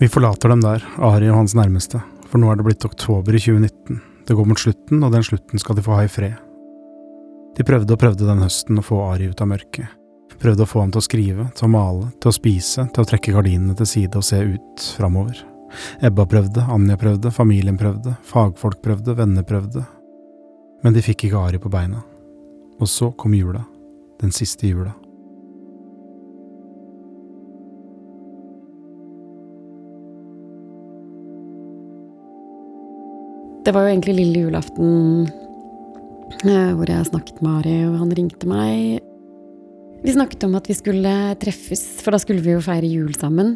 Vi 0.02 0.08
forlater 0.10 0.50
dem 0.50 0.64
der, 0.64 0.82
Ari 0.98 1.28
og 1.30 1.36
hans 1.44 1.54
nærmeste, 1.54 2.00
for 2.26 2.42
nå 2.42 2.48
er 2.50 2.58
det 2.58 2.64
blitt 2.66 2.86
oktober 2.88 3.36
i 3.38 3.42
2019. 3.44 4.00
Det 4.26 4.34
går 4.34 4.48
mot 4.50 4.58
slutten, 4.58 5.04
og 5.06 5.12
den 5.14 5.22
slutten 5.22 5.62
skal 5.62 5.78
de 5.78 5.84
få 5.86 5.94
ha 5.94 6.08
i 6.08 6.10
fred. 6.10 6.40
De 7.54 7.66
prøvde 7.68 7.94
og 7.94 8.00
prøvde 8.02 8.26
den 8.26 8.42
høsten 8.42 8.82
å 8.82 8.86
få 8.86 8.98
Ari 9.12 9.28
ut 9.30 9.44
av 9.46 9.52
mørket. 9.52 9.92
Prøvde 10.42 10.66
å 10.66 10.72
få 10.72 10.82
ham 10.82 10.94
til 10.96 11.04
å 11.04 11.06
skrive, 11.06 11.46
til 11.54 11.68
å 11.68 11.70
male, 11.76 12.08
til 12.18 12.32
å 12.32 12.34
spise, 12.34 12.88
til 12.90 13.04
å 13.04 13.10
trekke 13.12 13.36
gardinene 13.36 13.78
til 13.78 13.92
side 13.92 14.18
og 14.18 14.26
se 14.26 14.42
ut 14.56 14.88
framover. 14.98 15.44
Ebba 16.02 16.26
prøvde, 16.34 16.66
Anja 16.66 16.98
prøvde, 16.98 17.30
familien 17.36 17.78
prøvde, 17.78 18.16
fagfolk 18.26 18.82
prøvde, 18.82 19.14
venner 19.22 19.46
prøvde. 19.46 19.86
Men 20.82 20.98
de 20.98 21.06
fikk 21.06 21.28
ikke 21.28 21.46
Ari 21.46 21.62
på 21.62 21.70
beina. 21.70 22.02
Og 22.82 22.90
så 22.90 23.14
kom 23.14 23.38
jula. 23.38 23.68
Den 24.18 24.34
siste 24.34 24.66
jula. 24.66 24.96
Det 33.72 33.78
var 33.78 33.86
jo 33.88 33.92
egentlig 33.94 34.14
lille 34.18 34.40
julaften 34.42 34.88
eh, 36.44 36.72
hvor 36.76 36.90
jeg 36.92 37.06
snakket 37.08 37.38
med 37.40 37.54
Ari, 37.62 37.76
og 37.88 37.94
han 38.02 38.10
ringte 38.18 38.50
meg. 38.50 38.98
Vi 40.04 40.12
snakket 40.12 40.44
om 40.44 40.58
at 40.60 40.68
vi 40.68 40.76
skulle 40.76 41.14
treffes, 41.40 41.86
for 42.04 42.12
da 42.12 42.20
skulle 42.20 42.44
vi 42.44 42.52
jo 42.52 42.60
feire 42.66 42.90
jul 42.92 43.14
sammen. 43.16 43.54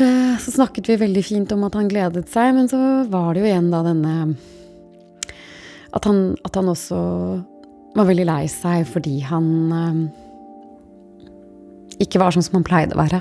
Eh, 0.00 0.32
Så 0.40 0.54
snakket 0.54 0.88
vi 0.88 0.96
veldig 1.02 1.24
fint 1.28 1.52
om 1.52 1.68
at 1.68 1.76
han 1.76 1.92
gledet 1.92 2.24
seg, 2.32 2.54
men 2.56 2.72
så 2.72 2.80
var 3.12 3.34
det 3.34 3.42
jo 3.42 3.50
igjen 3.50 3.68
da 3.74 3.82
denne 3.84 4.14
At 5.92 6.08
han, 6.08 6.24
at 6.48 6.56
han 6.56 6.72
også 6.72 7.04
var 7.92 8.08
veldig 8.08 8.24
lei 8.32 8.46
seg 8.48 8.88
fordi 8.88 9.18
han 9.28 9.52
eh, 9.76 10.00
ikke 12.00 12.16
var 12.24 12.32
sånn 12.32 12.48
som 12.48 12.62
han 12.62 12.64
pleide 12.64 12.96
å 12.96 13.02
være. 13.04 13.20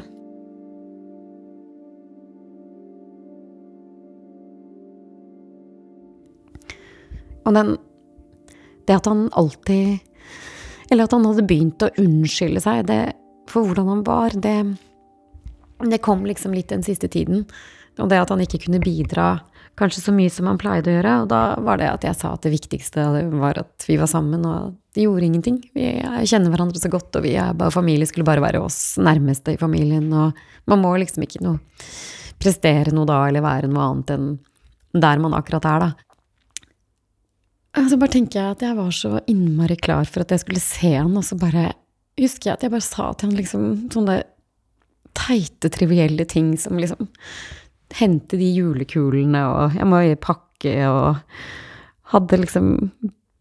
Og 7.46 7.56
den 7.58 7.78
Det 8.88 8.96
at 8.98 9.06
han 9.06 9.30
alltid 9.38 10.00
Eller 10.92 11.06
at 11.06 11.14
han 11.16 11.26
hadde 11.26 11.48
begynt 11.48 11.84
å 11.86 11.92
unnskylde 12.02 12.62
seg 12.62 12.88
det, 12.90 13.14
for 13.48 13.64
hvordan 13.64 13.88
han 13.88 14.02
var, 14.04 14.34
det, 14.36 14.76
det 15.88 16.02
kom 16.04 16.26
liksom 16.28 16.54
litt 16.54 16.68
den 16.70 16.84
siste 16.84 17.08
tiden. 17.08 17.46
Og 18.00 18.10
det 18.12 18.20
at 18.20 18.30
han 18.34 18.44
ikke 18.44 18.60
kunne 18.66 18.82
bidra 18.84 19.40
kanskje 19.80 20.04
så 20.04 20.14
mye 20.16 20.30
som 20.32 20.50
han 20.50 20.60
pleide 20.60 20.92
å 20.92 20.96
gjøre. 20.98 21.16
Og 21.24 21.32
da 21.32 21.42
var 21.64 21.80
det 21.80 21.90
at 21.90 22.06
jeg 22.06 22.18
sa 22.20 22.34
at 22.36 22.44
det 22.46 22.54
viktigste 22.54 23.08
var 23.40 23.60
at 23.62 23.88
vi 23.88 23.98
var 24.00 24.12
sammen, 24.12 24.44
og 24.48 24.76
det 24.96 25.06
gjorde 25.06 25.28
ingenting. 25.28 25.60
Vi 25.76 25.88
kjenner 26.28 26.52
hverandre 26.52 26.82
så 26.82 26.92
godt, 26.92 27.16
og 27.16 27.26
vi 27.26 27.36
er 27.40 27.56
bare 27.58 27.74
familie, 27.74 28.10
skulle 28.10 28.28
bare 28.28 28.44
være 28.44 28.64
oss 28.64 28.98
nærmeste 29.02 29.56
i 29.56 29.62
familien. 29.62 30.12
Og 30.12 30.36
man 30.72 30.84
må 30.84 30.94
liksom 31.00 31.26
ikke 31.28 31.44
noe 31.46 31.60
prestere 32.42 32.94
noe 32.96 33.08
da, 33.08 33.24
eller 33.28 33.46
være 33.46 33.72
noe 33.72 33.88
annet 33.88 34.16
enn 34.16 34.32
der 34.92 35.22
man 35.24 35.36
akkurat 35.38 35.68
er, 35.72 35.86
da. 35.86 36.11
Så 37.76 37.98
bare 37.98 38.12
tenker 38.12 38.40
jeg 38.42 38.56
at 38.56 38.66
jeg 38.66 38.76
var 38.76 38.92
så 38.96 39.14
innmari 39.32 39.78
klar 39.80 40.08
for 40.10 40.26
at 40.26 40.34
jeg 40.34 40.44
skulle 40.44 40.64
se 40.64 40.92
han, 40.98 41.14
og 41.16 41.24
så 41.24 41.38
bare 41.40 41.70
husker 42.20 42.50
jeg 42.50 42.58
at 42.58 42.66
jeg 42.66 42.74
bare 42.74 42.86
sa 42.86 43.08
til 43.14 43.30
han 43.30 43.38
liksom 43.40 43.66
sånne 43.94 44.18
teite, 45.18 45.72
trivielle 45.72 46.28
ting 46.30 46.54
som 46.60 46.80
liksom 46.80 47.10
Hente 47.92 48.38
de 48.40 48.46
julekulene, 48.56 49.40
og 49.52 49.74
jeg 49.76 49.84
må 49.92 49.98
pakke, 50.24 50.72
og 50.88 52.14
hadde 52.14 52.38
liksom 52.40 52.70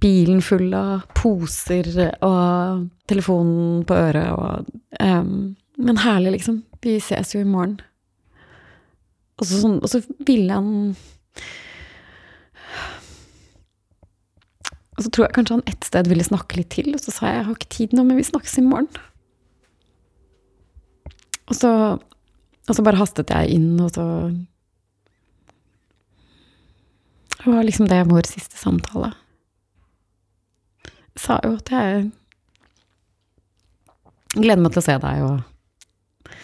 bilen 0.02 0.40
full 0.42 0.72
av 0.74 1.04
poser 1.14 1.86
og 2.26 2.88
telefonen 3.06 3.84
på 3.86 3.94
øret 3.94 4.32
og 4.34 4.72
um, 4.98 5.54
Men 5.78 6.02
herlig, 6.02 6.32
liksom. 6.40 6.64
Vi 6.82 6.98
ses 7.00 7.30
jo 7.36 7.44
i 7.44 7.48
morgen. 7.48 7.78
Og 9.38 9.46
så, 9.46 9.60
sånn, 9.62 9.78
og 9.78 9.88
så 9.88 10.02
ville 10.26 10.52
han 10.52 10.96
Og 15.00 15.06
så 15.06 15.10
tror 15.16 15.24
jeg 15.24 15.32
kanskje 15.32 15.54
han 15.56 15.62
et 15.70 15.86
sted 15.88 16.08
ville 16.12 16.24
snakke 16.26 16.58
litt 16.58 16.68
til, 16.74 16.90
og 16.92 17.00
så 17.00 17.08
sa 17.08 17.30
jeg 17.30 17.38
jeg 17.38 17.44
har 17.46 17.54
ikke 17.56 17.72
tid 17.72 17.94
nå, 17.96 18.02
men 18.04 18.18
vi 18.20 18.24
snakkes 18.28 18.58
i 18.60 18.64
morgen. 18.66 18.90
Og 21.48 21.56
så, 21.56 21.70
og 22.68 22.76
så 22.76 22.84
bare 22.84 23.00
hastet 23.00 23.32
jeg 23.32 23.56
inn, 23.56 23.80
og 23.80 23.88
så 23.96 24.04
Det 27.40 27.48
var 27.48 27.64
liksom 27.64 27.88
det 27.88 28.02
vår 28.04 28.28
siste 28.28 28.60
samtale. 28.60 29.14
Jeg 30.84 31.22
sa 31.24 31.38
jo 31.40 31.54
at 31.56 31.72
jeg 31.72 32.10
gleder 34.36 34.60
meg 34.60 34.76
til 34.76 34.82
å 34.82 34.84
se 34.84 34.98
deg, 35.00 35.24
og 35.24 36.34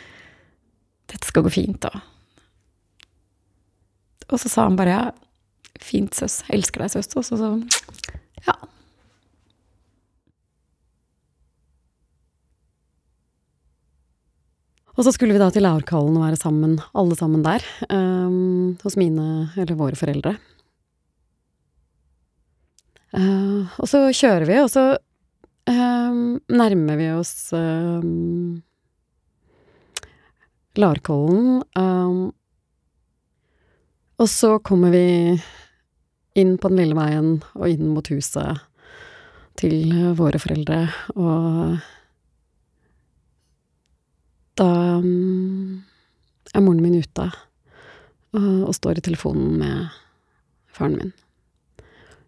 dette 1.12 1.28
skal 1.28 1.44
gå 1.44 1.52
fint, 1.60 1.84
og 1.92 2.00
Og 4.26 4.40
så 4.40 4.48
sa 4.50 4.64
han 4.66 4.74
bare 4.80 4.90
ja, 4.90 5.02
fint, 5.78 6.14
søs, 6.16 6.40
jeg 6.48 6.56
elsker 6.58 6.82
deg, 6.82 6.90
søs, 6.96 7.12
og 7.14 7.22
så, 7.28 7.36
så 7.38 7.50
ja. 8.46 8.56
Og 14.96 15.04
så 15.04 15.12
skulle 15.12 15.36
vi 15.36 15.40
da 15.40 15.50
til 15.52 15.66
Laurkallen 15.66 16.16
og 16.16 16.24
være 16.24 16.38
sammen, 16.40 16.78
alle 16.96 17.16
sammen 17.18 17.42
der, 17.44 17.64
um, 17.92 18.76
hos 18.80 18.96
mine, 18.96 19.50
eller 19.60 19.76
våre 19.76 19.98
foreldre. 19.98 20.32
Uh, 23.16 23.68
og 23.80 23.88
så 23.88 24.06
kjører 24.16 24.46
vi, 24.48 24.56
og 24.62 24.70
så 24.72 24.86
um, 25.68 26.38
nærmer 26.48 26.96
vi 27.00 27.10
oss 27.12 27.52
um, 27.56 28.62
Larkollen. 30.80 31.60
Um, 31.76 32.32
og 34.16 34.32
så 34.32 34.56
kommer 34.64 34.96
vi 34.96 35.06
inn 36.36 36.56
på 36.60 36.70
den 36.70 36.82
lille 36.82 36.96
veien 36.98 37.36
og 37.56 37.68
inn 37.70 37.92
mot 37.94 38.08
huset 38.12 38.64
til 39.56 39.92
våre 40.18 40.38
foreldre, 40.40 40.82
og 41.16 41.78
da 44.60 44.68
um, 45.00 45.80
er 46.52 46.64
moren 46.64 46.82
min 46.84 46.98
ute 47.00 47.28
og, 48.36 48.68
og 48.68 48.74
står 48.76 49.00
i 49.00 49.04
telefonen 49.04 49.56
med 49.60 49.96
faren 50.76 50.98
min. 51.00 51.14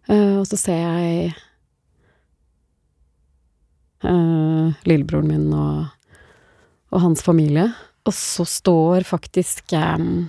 Uh, 0.09 0.41
og 0.41 0.47
så 0.49 0.57
ser 0.61 0.81
jeg 0.81 1.35
lillebroren 4.87 5.27
min 5.27 5.47
og, 5.53 5.89
og, 6.93 7.01
hans 7.03 7.25
familie, 7.25 7.67
og 8.07 8.15
så 8.15 8.47
står 8.47 9.05
faktisk 9.09 9.75
um, 9.75 10.29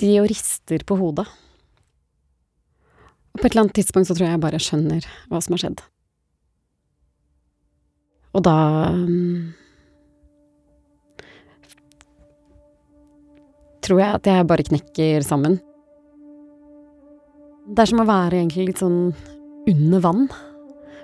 de 0.00 0.16
og 0.22 0.28
rister 0.30 0.84
på 0.86 0.98
hodet. 1.00 1.28
Og 3.30 3.38
på 3.38 3.46
et 3.46 3.52
eller 3.52 3.66
annet 3.66 3.78
tidspunkt 3.78 4.08
så 4.08 4.16
tror 4.16 4.26
jeg 4.26 4.36
jeg 4.36 4.42
bare 4.42 4.62
skjønner 4.62 5.08
hva 5.30 5.40
som 5.44 5.54
har 5.54 5.62
skjedd. 5.64 5.82
Og 8.30 8.44
da 8.46 8.56
um, 8.94 9.50
tror 13.82 14.02
jeg 14.02 14.18
at 14.20 14.30
jeg 14.30 14.48
bare 14.50 14.66
knekker 14.66 15.26
sammen. 15.26 15.58
Det 17.70 17.84
er 17.84 17.90
som 17.90 18.02
å 18.02 18.08
være 18.08 18.40
egentlig 18.40 18.70
litt 18.70 18.82
sånn 18.82 19.12
under 19.70 20.02
vann. 20.02 20.24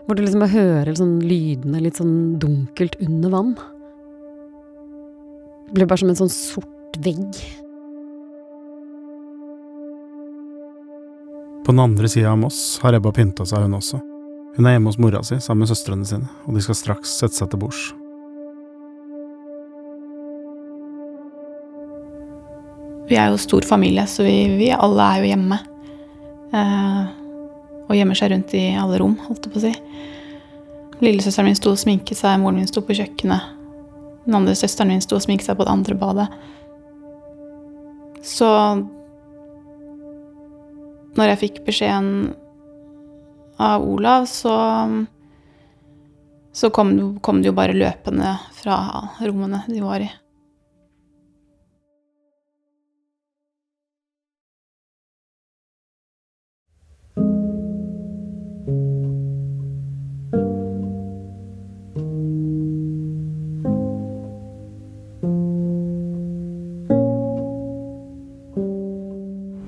Hvor 0.07 0.15
du 0.15 0.23
liksom 0.23 0.47
hører 0.50 0.95
sånn 0.99 1.19
lydene 1.26 1.83
litt 1.83 1.99
sånn 1.99 2.37
dunkelt 2.43 2.95
under 3.03 3.33
vann. 3.35 3.55
Det 5.67 5.75
blir 5.75 5.91
bare 5.91 6.03
som 6.03 6.12
en 6.12 6.21
sånn 6.23 6.31
sort 6.33 6.99
vegg. 7.03 7.43
På 11.67 11.73
den 11.73 11.81
andre 11.83 12.09
sida 12.09 12.31
av 12.31 12.39
Moss 12.39 12.79
har 12.83 12.95
Ebba 12.95 13.11
pynta 13.11 13.43
seg, 13.43 13.65
hun 13.67 13.73
også. 13.75 13.99
Hun 14.55 14.67
er 14.69 14.77
hjemme 14.77 14.93
hos 14.93 15.01
mora 15.03 15.19
si 15.27 15.35
sammen 15.43 15.65
med 15.65 15.73
søstrene 15.73 16.07
sine, 16.07 16.29
og 16.47 16.55
de 16.55 16.63
skal 16.63 16.79
straks 16.79 17.17
sette 17.19 17.35
seg 17.35 17.51
til 17.51 17.59
bords. 17.59 17.81
Vi 23.11 23.19
er 23.19 23.35
jo 23.35 23.43
stor 23.43 23.67
familie, 23.67 24.07
så 24.07 24.23
vi, 24.23 24.37
vi 24.63 24.71
alle 24.71 25.11
er 25.11 25.25
jo 25.25 25.33
hjemme. 25.33 25.59
Eh, 26.55 27.02
og 27.91 27.99
gjemmer 27.99 28.23
seg 28.23 28.31
rundt 28.31 28.55
i 28.55 28.65
alle 28.79 29.02
rom, 29.02 29.19
holdt 29.26 29.50
jeg 29.50 29.57
på 29.57 29.59
å 29.59 29.67
si. 29.67 29.75
Lillesøsteren 31.02 31.50
min 31.50 31.59
sto 31.59 31.75
og 31.75 31.83
sminket 31.83 32.23
seg, 32.23 32.39
moren 32.43 32.63
min 32.63 32.71
sto 32.71 32.87
på 32.87 32.95
kjøkkenet. 32.95 33.55
Den 34.31 34.39
andre 34.39 34.55
søsteren 34.55 34.95
min 34.95 35.02
sto 35.02 35.19
og 35.19 35.26
sminket 35.26 35.50
seg 35.50 35.59
på 35.59 35.67
det 35.67 35.75
andre 35.75 35.99
badet. 35.99 36.31
Så 38.23 38.55
når 41.17 41.33
jeg 41.33 41.43
fikk 41.43 41.61
beskjeden 41.67 42.35
av 43.63 43.85
Olav, 43.85 44.26
så 44.31 44.55
så 46.57 46.71
kom, 46.71 47.19
kom 47.21 47.43
det 47.43 47.50
jo 47.50 47.57
bare 47.57 47.76
løpende 47.76 48.31
fra 48.57 48.76
rommene 49.21 49.59
de 49.69 49.83
var 49.85 50.00
i. 50.00 50.09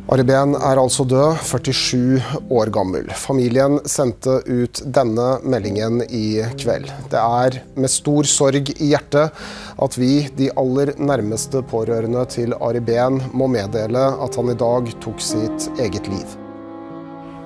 Ari 0.09 0.25
Behn 0.25 0.55
er 0.57 0.79
altså 0.81 1.05
død, 1.05 1.37
47 1.44 2.38
år 2.57 2.71
gammel. 2.73 3.11
Familien 3.12 3.75
sendte 3.85 4.38
ut 4.49 4.79
denne 4.88 5.27
meldingen 5.44 6.01
i 6.09 6.40
kveld. 6.57 6.88
Det 7.12 7.21
er 7.21 7.59
med 7.77 7.92
stor 7.92 8.25
sorg 8.25 8.71
i 8.73 8.88
hjertet 8.88 9.37
at 9.77 9.99
vi, 10.01 10.23
de 10.38 10.49
aller 10.57 10.94
nærmeste 10.97 11.61
pårørende 11.68 12.23
til 12.33 12.57
Ari 12.57 12.81
Behn, 12.81 13.21
må 13.37 13.51
meddele 13.53 14.07
at 14.25 14.38
han 14.40 14.49
i 14.49 14.57
dag 14.64 14.88
tok 15.05 15.21
sitt 15.21 15.68
eget 15.77 16.09
liv. 16.09 16.38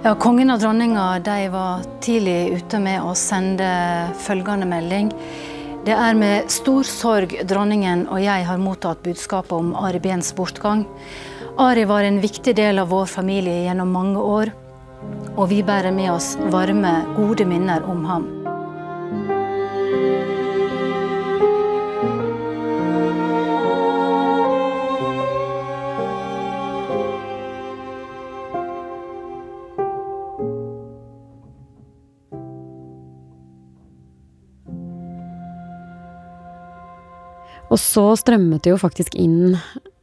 Ja, 0.06 0.14
Kongen 0.14 0.54
og 0.54 0.62
dronninga 0.62 1.08
var 1.50 1.82
tidlig 1.98 2.60
ute 2.62 2.78
med 2.78 3.02
å 3.02 3.16
sende 3.18 3.72
følgende 4.22 4.70
melding. 4.70 5.10
Det 5.82 5.98
er 5.98 6.14
med 6.14 6.46
stor 6.46 6.86
sorg 6.86 7.34
dronningen 7.42 8.06
og 8.06 8.22
jeg 8.22 8.46
har 8.46 8.62
mottatt 8.62 9.02
budskapet 9.02 9.58
om 9.58 9.74
Ari 9.82 9.98
Behns 9.98 10.30
bortgang. 10.38 10.86
Ari 11.58 11.84
var 11.84 12.04
en 12.04 12.20
viktig 12.20 12.56
del 12.56 12.78
av 12.78 12.88
vår 12.88 13.06
familie 13.06 13.64
gjennom 13.66 13.90
mange 13.92 14.20
år, 14.20 14.50
og 15.36 15.50
vi 15.50 15.60
bærer 15.62 15.92
med 15.92 16.08
oss 16.14 16.32
varme, 16.52 16.92
gode 17.16 17.44
minner 17.44 17.84
om 17.84 18.04
ham. 18.08 18.24
Og 37.72 37.78
så 37.80 38.10
strømmet 38.20 38.64
det 38.64 38.72
jo 38.72 38.80
faktisk 38.80 39.14
inn 39.16 39.56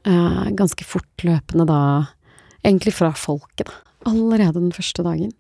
ganske 0.04 0.86
fortløpende 0.88 1.66
da, 1.68 1.82
egentlig 2.64 2.94
fra 2.96 3.12
folket, 3.18 3.68
da. 3.68 3.74
Allerede 4.08 4.62
den 4.62 4.72
første 4.72 5.04
dagen. 5.04 5.34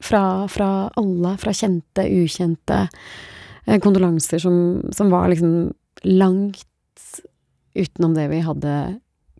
Fra, 0.00 0.46
fra 0.48 0.88
alle, 0.96 1.34
fra 1.40 1.52
kjente, 1.56 2.06
ukjente. 2.08 2.86
Eh, 3.66 3.80
kondolanser 3.80 4.40
som, 4.40 4.56
som 4.96 5.10
var 5.12 5.28
liksom 5.28 5.72
langt 6.08 6.64
utenom 7.76 8.14
det 8.16 8.28
vi 8.32 8.40
hadde 8.40 8.74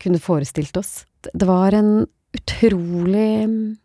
kunne 0.03 0.21
forestilt 0.21 0.77
oss. 0.77 1.07
Det 1.33 1.47
var 1.49 1.73
en 1.73 2.07
utrolig 2.37 3.49
mm, 3.49 3.77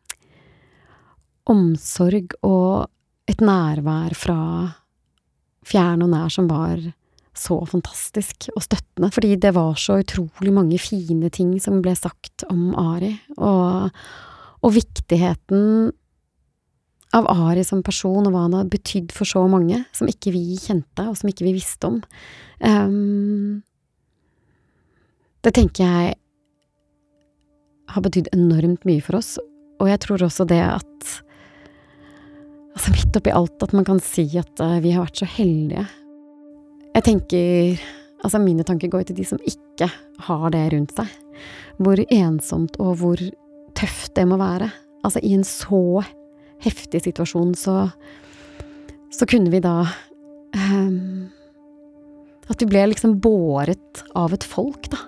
omsorg 1.52 2.36
og 2.44 2.90
et 3.32 3.42
nærvær 3.42 4.16
fra 4.18 4.40
fjern 5.68 6.04
og 6.04 6.12
nær 6.12 6.34
som 6.34 6.50
var 6.52 6.82
så 7.38 7.58
fantastisk 7.70 8.50
og 8.56 8.66
støttende, 8.66 9.10
fordi 9.14 9.38
det 9.40 9.54
var 9.56 9.78
så 9.80 10.02
utrolig 10.02 10.52
mange 10.54 10.80
fine 10.82 11.32
ting 11.32 11.54
som 11.64 11.80
ble 11.84 11.94
sagt 11.96 12.46
om 12.52 12.72
Ari, 12.80 13.14
og, 13.38 13.92
og 14.62 14.76
viktigheten 14.76 15.92
av 17.16 17.28
Ari 17.32 17.64
som 17.68 17.84
person, 17.84 18.28
og 18.28 18.36
hva 18.36 18.46
han 18.48 18.58
har 18.60 18.72
betydd 18.72 19.16
for 19.16 19.28
så 19.28 19.46
mange, 19.52 19.84
som 19.96 20.10
ikke 20.12 20.34
vi 20.36 20.58
kjente, 20.60 21.08
og 21.08 21.18
som 21.20 21.32
ikke 21.32 21.48
vi 21.48 21.56
visste 21.56 21.88
om. 21.88 22.00
Um, 22.64 23.64
det 25.42 25.56
tenker 25.58 25.88
jeg 25.88 26.16
har 27.92 28.06
betydd 28.06 28.32
enormt 28.36 28.86
mye 28.88 29.04
for 29.04 29.20
oss, 29.20 29.38
og 29.82 29.90
jeg 29.90 30.04
tror 30.04 30.28
også 30.28 30.48
det 30.50 30.64
at 30.68 30.88
Altså 32.72 32.88
midt 32.94 33.18
oppi 33.20 33.34
alt 33.36 33.64
at 33.66 33.74
man 33.76 33.84
kan 33.84 33.98
si 34.00 34.24
at 34.40 34.62
uh, 34.64 34.78
vi 34.80 34.94
har 34.94 35.04
vært 35.04 35.20
så 35.20 35.26
heldige 35.28 35.82
jeg 36.96 37.08
tenker 37.08 37.82
Altså, 38.22 38.38
mine 38.38 38.62
tanker 38.62 38.92
går 38.92 39.08
til 39.10 39.18
de 39.18 39.24
som 39.26 39.40
ikke 39.50 39.88
har 40.28 40.52
det 40.54 40.60
rundt 40.76 40.92
seg. 40.94 41.10
Hvor 41.82 41.98
ensomt 42.14 42.76
og 42.78 43.00
hvor 43.00 43.22
tøft 43.74 44.14
det 44.14 44.28
må 44.30 44.38
være 44.38 44.68
Altså, 45.02 45.18
i 45.26 45.34
en 45.34 45.46
så 45.48 46.04
heftig 46.62 47.02
situasjon, 47.08 47.56
så 47.58 47.90
Så 49.12 49.26
kunne 49.26 49.50
vi 49.50 49.60
da 49.64 49.88
um, 50.54 51.32
At 52.48 52.62
vi 52.62 52.70
ble 52.70 52.86
liksom 52.92 53.18
båret 53.24 54.04
av 54.14 54.34
et 54.38 54.46
folk, 54.46 54.92
da. 54.92 55.02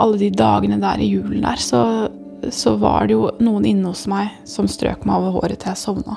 Alle 0.00 0.20
de 0.20 0.30
dagene 0.34 0.78
der 0.82 1.00
i 1.02 1.08
julen 1.10 1.44
der, 1.44 1.60
så, 1.60 1.82
så 2.52 2.74
var 2.80 3.08
det 3.08 3.16
jo 3.16 3.28
noen 3.42 3.66
inne 3.68 3.90
hos 3.92 4.06
meg 4.10 4.32
som 4.48 4.68
strøk 4.70 5.04
meg 5.08 5.20
over 5.20 5.40
håret 5.40 5.62
til 5.62 5.72
jeg 5.72 5.82
sovna. 5.82 6.16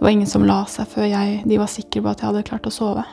Det 0.00 0.06
var 0.06 0.14
ingen 0.14 0.30
som 0.30 0.46
la 0.48 0.62
seg 0.70 0.88
før 0.88 1.10
jeg, 1.10 1.40
de 1.44 1.58
var 1.60 1.68
sikre 1.68 2.00
på 2.00 2.12
at 2.12 2.22
jeg 2.22 2.30
hadde 2.30 2.46
klart 2.48 2.68
å 2.68 2.72
sove. 2.72 3.04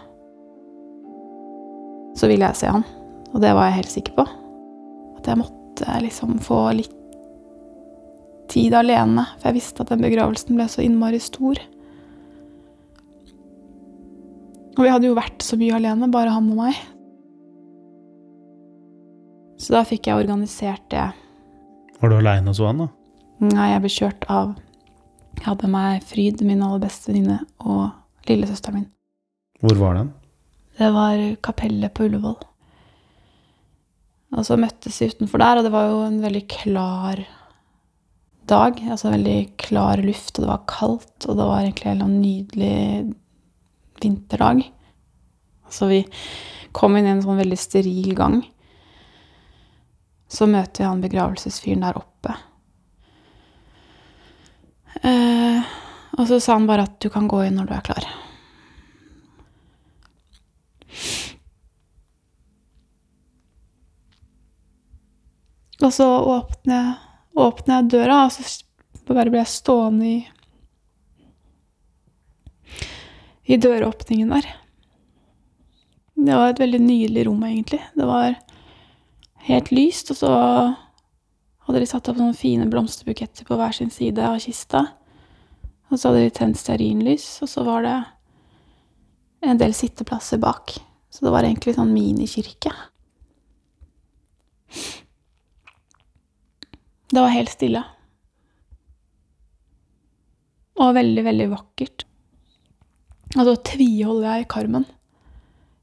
Så 2.16 2.30
ville 2.32 2.48
jeg 2.48 2.62
se 2.62 2.70
han, 2.72 2.86
og 3.34 3.42
det 3.44 3.52
var 3.54 3.68
jeg 3.68 3.82
helt 3.82 3.92
sikker 3.92 4.16
på. 4.22 4.28
At 5.20 5.28
jeg 5.28 5.42
måtte 5.42 5.98
liksom 6.06 6.38
få 6.42 6.62
litt 6.78 6.94
tid 8.48 8.74
alene, 8.80 9.26
for 9.36 9.50
jeg 9.50 9.60
visste 9.60 9.84
at 9.84 9.92
den 9.92 10.06
begravelsen 10.06 10.56
ble 10.56 10.70
så 10.72 10.86
innmari 10.86 11.20
stor. 11.22 11.60
Og 14.78 14.86
vi 14.86 14.92
hadde 14.94 15.10
jo 15.10 15.18
vært 15.18 15.44
så 15.44 15.58
mye 15.60 15.76
alene, 15.78 16.10
bare 16.14 16.34
han 16.34 16.48
og 16.54 16.62
meg. 16.62 16.80
Så 19.58 19.74
da 19.74 19.84
fikk 19.88 20.08
jeg 20.08 20.22
organisert 20.22 20.84
det. 20.94 21.08
Var 21.98 22.12
du 22.12 22.18
aleine 22.20 22.52
hos 22.52 22.62
han, 22.62 22.84
da? 22.84 22.88
Nei, 23.48 23.72
jeg 23.72 23.84
ble 23.84 23.94
kjørt 23.94 24.28
av 24.34 24.56
Jeg 25.38 25.46
hadde 25.46 25.68
med 25.70 25.74
meg 25.76 26.06
Fryd, 26.10 26.42
min 26.46 26.62
aller 26.66 26.82
beste 26.82 27.12
venninne, 27.12 27.40
og 27.62 28.30
lillesøsteren 28.30 28.80
min. 28.80 28.88
Hvor 29.62 29.78
var 29.78 29.98
den? 30.00 30.14
Det 30.78 30.90
var 30.94 31.22
kapellet 31.46 31.94
på 31.94 32.08
Ullevål. 32.08 32.40
Og 34.38 34.46
så 34.46 34.58
møttes 34.60 34.98
vi 35.02 35.10
utenfor 35.14 35.42
der, 35.42 35.60
og 35.60 35.68
det 35.68 35.74
var 35.74 35.88
jo 35.90 36.02
en 36.06 36.18
veldig 36.22 36.44
klar 36.52 37.22
dag. 38.50 38.82
Altså 38.90 39.14
veldig 39.14 39.38
klar 39.62 40.02
luft, 40.06 40.36
og 40.38 40.44
det 40.44 40.52
var 40.52 40.66
kaldt, 40.70 41.16
og 41.26 41.38
det 41.40 41.48
var 41.50 41.64
egentlig 41.64 41.94
en 41.94 42.20
nydelig 42.22 43.16
vinterdag. 44.04 44.66
Så 45.74 45.90
vi 45.90 46.04
kom 46.78 46.98
inn 46.98 47.08
i 47.08 47.14
en 47.16 47.24
sånn 47.26 47.42
veldig 47.42 47.60
steril 47.60 48.14
gang. 48.18 48.42
Så 50.28 50.48
møter 50.50 50.84
vi 50.84 50.88
han 50.88 51.02
begravelsesfyren 51.04 51.86
der 51.86 52.00
oppe. 52.00 52.36
Eh, 55.08 55.76
og 56.18 56.28
så 56.28 56.40
sa 56.44 56.58
han 56.58 56.68
bare 56.68 56.88
at 56.88 56.98
du 57.04 57.10
kan 57.14 57.30
gå 57.30 57.44
inn 57.46 57.60
når 57.60 57.70
du 57.70 57.76
er 57.78 57.86
klar. 57.88 58.08
Og 65.78 65.94
så 65.94 66.08
åpner 66.08 66.76
jeg, 66.76 66.96
åpner 67.38 67.76
jeg 67.76 67.92
døra, 67.94 68.24
og 68.26 68.34
så 68.34 69.14
bare 69.14 69.30
ble 69.32 69.44
jeg 69.44 69.54
stående 69.54 70.10
i 70.10 70.18
i 73.48 73.56
døråpningen 73.56 74.32
der. 74.36 74.48
Det 76.18 76.36
var 76.36 76.50
et 76.52 76.60
veldig 76.60 76.80
nydelig 76.84 77.22
rom, 77.30 77.44
egentlig. 77.48 77.80
Det 77.96 78.08
var 78.10 78.34
helt 79.46 79.72
lyst, 79.72 80.12
og 80.12 80.20
så 80.20 80.32
hadde 81.68 81.82
de 81.84 81.88
satt 81.90 82.10
opp 82.10 82.20
noen 82.20 82.36
fine 82.38 82.68
blomsterbuketter 82.72 83.48
på 83.48 83.58
hver 83.60 83.76
sin 83.76 83.92
side 83.94 84.24
av 84.24 84.40
kista. 84.44 84.86
Og 85.92 86.00
så 86.00 86.10
hadde 86.10 86.26
de 86.26 86.36
tent 86.36 86.60
stearinlys, 86.60 87.28
og 87.44 87.52
så 87.52 87.64
var 87.68 87.86
det 87.86 87.98
en 89.48 89.60
del 89.60 89.76
sitteplasser 89.76 90.42
bak. 90.42 90.78
Så 91.12 91.26
det 91.26 91.34
var 91.34 91.48
egentlig 91.48 91.76
sånn 91.78 91.94
minikirke. 91.94 92.74
Det 97.08 97.24
var 97.24 97.32
helt 97.32 97.54
stille. 97.54 97.84
Og 100.78 100.94
veldig, 100.98 101.24
veldig 101.26 101.48
vakkert. 101.54 102.04
Og 103.38 103.44
så 103.48 103.56
tviholder 103.72 104.28
jeg 104.28 104.46
i 104.46 104.50
karmen. 104.52 104.86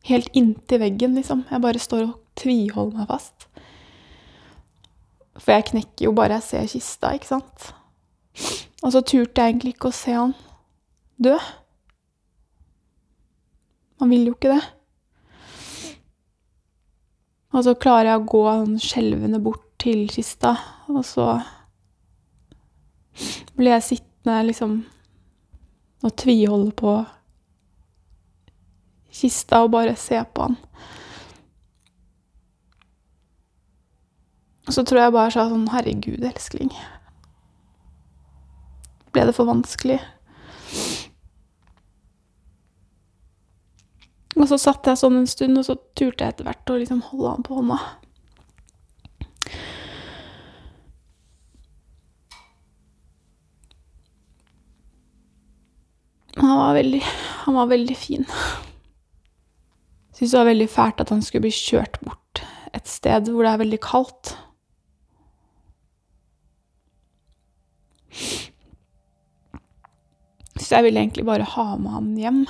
Helt 0.04 0.28
inntil 0.36 0.82
veggen, 0.84 1.16
liksom. 1.16 1.46
Jeg 1.50 1.64
bare 1.64 1.80
står 1.80 2.04
og 2.06 2.18
tviholder 2.38 3.00
meg 3.00 3.10
fast. 3.10 3.48
For 5.38 5.54
jeg 5.54 5.68
knekker 5.72 6.08
jo 6.08 6.14
bare 6.16 6.38
jeg 6.38 6.46
ser 6.48 6.70
kista, 6.70 7.12
ikke 7.14 7.32
sant. 7.32 7.68
Og 8.84 8.94
så 8.94 9.02
turte 9.02 9.40
jeg 9.40 9.54
egentlig 9.54 9.74
ikke 9.74 9.90
å 9.90 9.96
se 9.96 10.14
han 10.14 10.34
dø. 11.22 11.34
Man 14.02 14.10
vil 14.10 14.28
jo 14.28 14.36
ikke 14.36 14.54
det. 14.54 14.62
Og 17.54 17.62
så 17.66 17.76
klarer 17.78 18.10
jeg 18.10 18.22
å 18.22 18.30
gå 18.30 18.44
skjelvende 18.82 19.38
bort 19.42 19.62
til 19.78 20.08
kista, 20.10 20.56
og 20.90 21.04
så 21.06 21.36
blir 23.54 23.76
jeg 23.76 23.86
sittende 23.86 24.40
liksom 24.48 24.80
og 26.04 26.12
tviholde 26.20 26.72
på 26.76 26.94
kista 29.14 29.62
og 29.64 29.70
bare 29.72 29.94
se 29.96 30.18
på 30.34 30.48
han. 30.48 30.58
Så 34.72 34.84
tror 34.84 35.02
jeg 35.02 35.12
bare 35.12 35.32
sa 35.34 35.48
sånn 35.50 35.66
Herregud, 35.72 36.24
elskling. 36.24 36.70
Ble 39.12 39.26
det 39.28 39.34
for 39.36 39.48
vanskelig? 39.48 39.98
Og 44.34 44.48
så 44.50 44.58
satt 44.58 44.88
jeg 44.88 44.98
sånn 44.98 45.20
en 45.20 45.28
stund, 45.30 45.60
og 45.60 45.66
så 45.68 45.76
turte 45.94 46.24
jeg 46.24 46.34
etter 46.34 46.48
hvert 46.48 46.72
å 46.72 46.78
liksom 46.80 47.04
holde 47.10 47.34
han 47.36 47.44
på 47.46 47.58
hånda. 47.60 47.78
Han 56.40 56.56
var 56.58 56.74
veldig, 56.74 57.00
han 57.44 57.56
var 57.60 57.70
veldig 57.70 57.94
fin. 57.96 58.26
Syns 60.14 60.32
det 60.32 60.38
var 60.40 60.50
veldig 60.50 60.66
fælt 60.70 61.04
at 61.04 61.12
han 61.14 61.22
skulle 61.22 61.46
bli 61.46 61.54
kjørt 61.54 62.00
bort 62.02 62.42
et 62.74 62.90
sted 62.90 63.30
hvor 63.30 63.46
det 63.46 63.52
er 63.52 63.62
veldig 63.62 63.80
kaldt. 63.84 64.34
Så 70.54 70.76
jeg 70.76 70.86
ville 70.86 71.00
egentlig 71.02 71.26
bare 71.26 71.46
ha 71.54 71.66
med 71.76 71.90
han 71.96 72.12
hjem. 72.18 72.44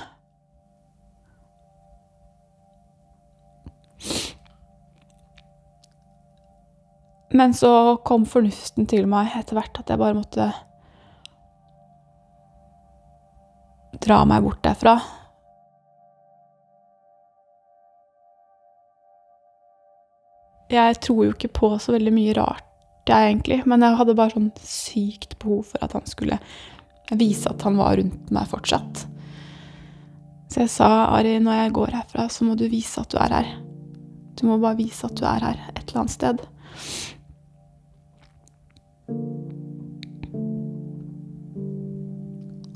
Men 7.35 7.53
så 7.53 7.97
kom 8.07 8.23
fornuften 8.29 8.85
til 8.87 9.09
meg 9.11 9.33
etter 9.35 9.57
hvert 9.57 9.81
at 9.81 9.89
jeg 9.91 9.99
bare 9.99 10.15
måtte 10.15 10.45
dra 14.05 14.21
meg 14.29 14.45
bort 14.45 14.61
derfra. 14.63 14.95
Jeg 20.71 20.97
tror 21.03 21.25
jo 21.25 21.33
ikke 21.35 21.51
på 21.59 21.73
så 21.81 21.93
veldig 21.95 22.13
mye 22.15 22.37
rart, 22.37 22.64
jeg 23.13 23.33
egentlig, 23.33 23.59
men 23.69 23.83
jeg 23.85 23.97
hadde 23.99 24.15
bare 24.17 24.33
sånn 24.33 24.51
sykt 24.65 25.37
behov 25.41 25.67
for 25.73 25.85
at 25.85 25.93
han 25.97 26.07
skulle 26.09 26.39
vise 27.13 27.49
at 27.51 27.61
han 27.67 27.77
var 27.77 27.99
rundt 27.99 28.31
meg 28.33 28.49
fortsatt. 28.49 29.05
Så 30.49 30.63
jeg 30.63 30.71
sa, 30.71 30.89
Ari, 31.13 31.37
når 31.43 31.59
jeg 31.59 31.75
går 31.75 31.95
herfra, 31.97 32.27
så 32.31 32.47
må 32.47 32.55
du 32.57 32.65
vise 32.71 33.01
at 33.01 33.11
du 33.11 33.17
er 33.21 33.33
her. 33.33 33.53
Du 34.39 34.45
må 34.49 34.57
bare 34.61 34.79
vise 34.79 35.07
at 35.07 35.17
du 35.17 35.25
er 35.27 35.43
her 35.43 35.61
et 35.73 35.83
eller 35.85 36.01
annet 36.03 36.15
sted. 36.15 36.43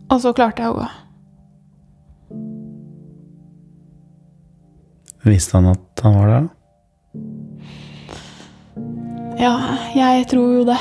Og 0.10 0.22
så 0.24 0.34
klarte 0.34 0.66
jeg 0.66 0.74
å 0.74 0.80
gå. 0.80 0.88
Visste 5.30 5.60
han 5.60 5.70
at 5.74 6.04
han 6.06 6.16
var 6.18 6.32
der? 6.34 6.48
Ja, 9.40 9.54
jeg 9.96 10.26
tror 10.34 10.58
jo 10.58 10.64
det. 10.68 10.80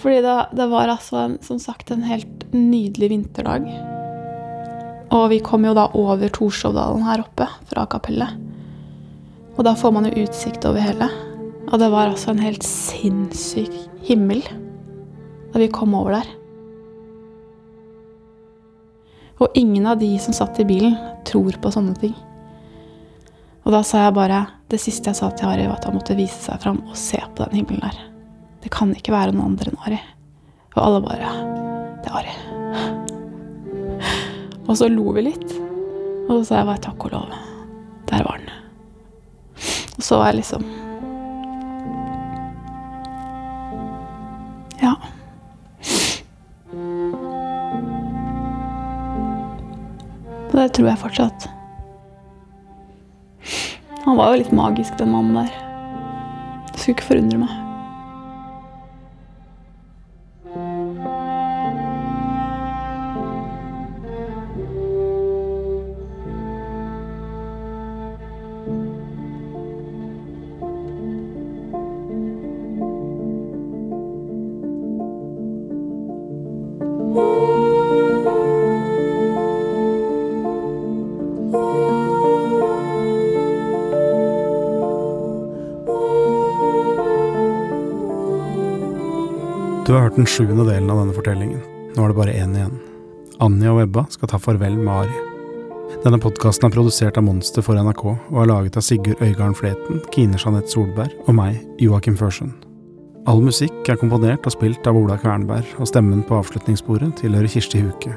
Fordi 0.00 0.22
det, 0.24 0.36
det 0.56 0.66
var 0.70 0.88
altså 0.88 1.18
en, 1.26 1.34
som 1.44 1.58
sagt 1.60 1.90
en 1.92 2.06
helt 2.06 2.46
nydelig 2.54 3.10
vinterdag. 3.12 3.66
Og 5.12 5.26
vi 5.28 5.42
kom 5.44 5.66
jo 5.68 5.74
da 5.76 5.90
over 5.98 6.32
Torshovdalen 6.32 7.04
her 7.04 7.20
oppe 7.20 7.46
fra 7.68 7.84
kapellet. 7.92 8.32
Og 9.58 9.66
da 9.68 9.74
får 9.76 9.92
man 9.92 10.08
jo 10.08 10.24
utsikt 10.24 10.64
over 10.64 10.80
hele. 10.80 11.10
Og 11.68 11.76
det 11.82 11.90
var 11.92 12.08
altså 12.08 12.32
en 12.32 12.40
helt 12.40 12.64
sinnssyk 12.64 13.74
himmel 14.08 14.40
da 15.52 15.60
vi 15.60 15.68
kom 15.68 15.92
over 15.92 16.16
der. 16.16 16.30
Og 19.36 19.52
ingen 19.58 19.84
av 19.90 20.00
de 20.00 20.14
som 20.22 20.32
satt 20.32 20.56
i 20.62 20.64
bilen, 20.64 20.96
tror 21.28 21.60
på 21.60 21.74
sånne 21.74 21.92
ting. 22.00 22.16
Og 23.66 23.74
da 23.76 23.82
sa 23.84 24.06
jeg 24.06 24.16
bare 24.16 24.46
Det 24.72 24.78
siste 24.80 25.10
jeg 25.10 25.18
sa 25.18 25.26
til 25.36 25.50
Ari, 25.50 25.66
var 25.68 25.76
at 25.76 25.84
han 25.84 25.98
måtte 25.98 26.14
vise 26.16 26.38
seg 26.46 26.62
fram 26.62 26.78
og 26.86 26.94
se 26.96 27.18
på 27.20 27.44
den 27.44 27.58
himmelen 27.58 27.82
der. 27.84 27.98
Det 28.64 28.70
kan 28.72 28.94
ikke 28.96 29.12
være 29.12 29.34
noen 29.34 29.50
andre 29.50 29.68
enn 29.68 29.82
Ari. 29.84 29.98
Og 30.72 30.78
alle 30.80 31.02
bare 31.04 31.32
Det 32.00 32.08
er 32.08 32.16
Ari. 32.22 32.32
Og 34.72 34.78
så 34.80 34.88
lo 34.88 35.12
vi 35.12 35.26
litt. 35.26 35.52
Og 36.24 36.38
så 36.38 36.40
sa 36.48 36.62
jeg 36.62 36.70
bare 36.70 36.84
takk 36.88 37.04
og 37.04 37.12
lov. 37.12 37.36
Der 38.08 38.24
var 38.24 38.40
den. 38.40 38.48
Og 39.98 40.06
så 40.08 40.22
var 40.22 40.32
jeg 40.32 40.40
liksom 40.40 40.64
Ja. 44.80 44.96
Og 50.48 50.56
det 50.56 50.72
tror 50.72 50.94
jeg 50.94 51.04
fortsatt. 51.04 51.52
Han 54.04 54.16
var 54.18 54.32
jo 54.32 54.40
litt 54.42 54.54
magisk, 54.54 54.96
den 54.98 55.12
mannen 55.14 55.36
der. 55.38 55.52
Det 56.72 56.80
skulle 56.80 56.96
ikke 56.96 57.10
forundre 57.12 57.44
meg. 57.44 57.71
Du 89.92 89.96
har 89.98 90.06
hørt 90.06 90.16
den 90.16 90.24
sjuende 90.24 90.64
delen 90.64 90.88
av 90.88 91.02
denne 91.02 91.12
fortellingen. 91.12 91.58
Nå 91.92 92.00
er 92.00 92.08
det 92.08 92.16
bare 92.16 92.32
én 92.40 92.54
igjen. 92.56 92.78
Anja 93.44 93.74
og 93.74 93.82
Ebba 93.82 94.06
skal 94.08 94.30
ta 94.32 94.38
farvel 94.40 94.78
med 94.78 94.88
Ari. 94.88 95.18
Denne 96.00 96.16
podkasten 96.16 96.64
er 96.64 96.72
produsert 96.72 97.20
av 97.20 97.26
Monster 97.26 97.66
for 97.66 97.76
NRK 97.76 98.06
og 98.14 98.40
er 98.40 98.48
laget 98.48 98.80
av 98.80 98.86
Sigurd 98.88 99.20
Øygarden 99.20 99.52
Fleten, 99.52 100.00
Kine 100.16 100.40
Jeanette 100.40 100.72
Solberg 100.72 101.12
og 101.26 101.36
meg, 101.36 101.60
Joakim 101.76 102.16
Førsund. 102.16 102.56
All 103.28 103.44
musikk 103.44 103.84
er 103.84 104.00
komponert 104.00 104.48
og 104.48 104.56
spilt 104.56 104.88
av 104.88 104.96
Ola 104.96 105.20
Kvernberg, 105.20 105.76
og 105.76 105.92
stemmen 105.92 106.24
på 106.24 106.40
avslutningsbordet 106.40 107.12
tilhører 107.20 107.52
Kirsti 107.52 107.84
Huke. 107.84 108.16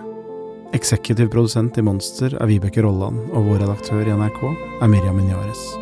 Eksekutiv 0.79 1.27
produsent 1.35 1.75
i 1.75 1.83
Monster 1.83 2.39
er 2.39 2.55
Vibeke 2.55 2.87
Rolland, 2.87 3.19
og 3.33 3.51
vår 3.51 3.65
redaktør 3.67 4.07
i 4.07 4.15
NRK 4.15 4.45
er 4.79 4.95
Miriam 4.95 5.19
Minyares. 5.19 5.73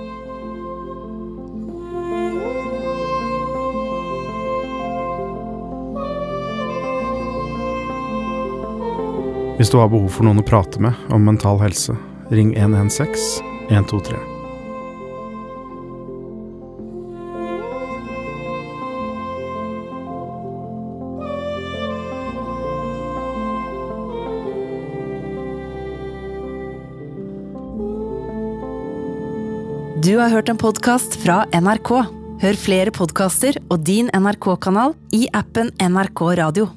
Hvis 9.57 9.69
du 9.69 9.77
har 9.77 9.89
behov 9.91 10.09
for 10.09 10.25
noen 10.25 10.41
å 10.41 10.45
prate 10.45 10.81
med 10.81 10.97
om 11.13 11.21
mental 11.29 11.59
helse, 11.61 11.93
ring 12.33 12.55
116 12.57 13.45
123. 13.69 14.17
Du 30.03 30.17
har 30.17 30.33
hørt 30.33 30.49
en 30.49 30.57
podkast 30.59 31.15
fra 31.21 31.43
NRK. 31.53 31.95
Hør 32.41 32.57
flere 32.59 32.91
podkaster 32.91 33.61
og 33.69 33.85
din 33.87 34.09
NRK-kanal 34.11 34.97
i 35.15 35.27
appen 35.31 35.71
NRK 35.79 36.31
Radio. 36.41 36.73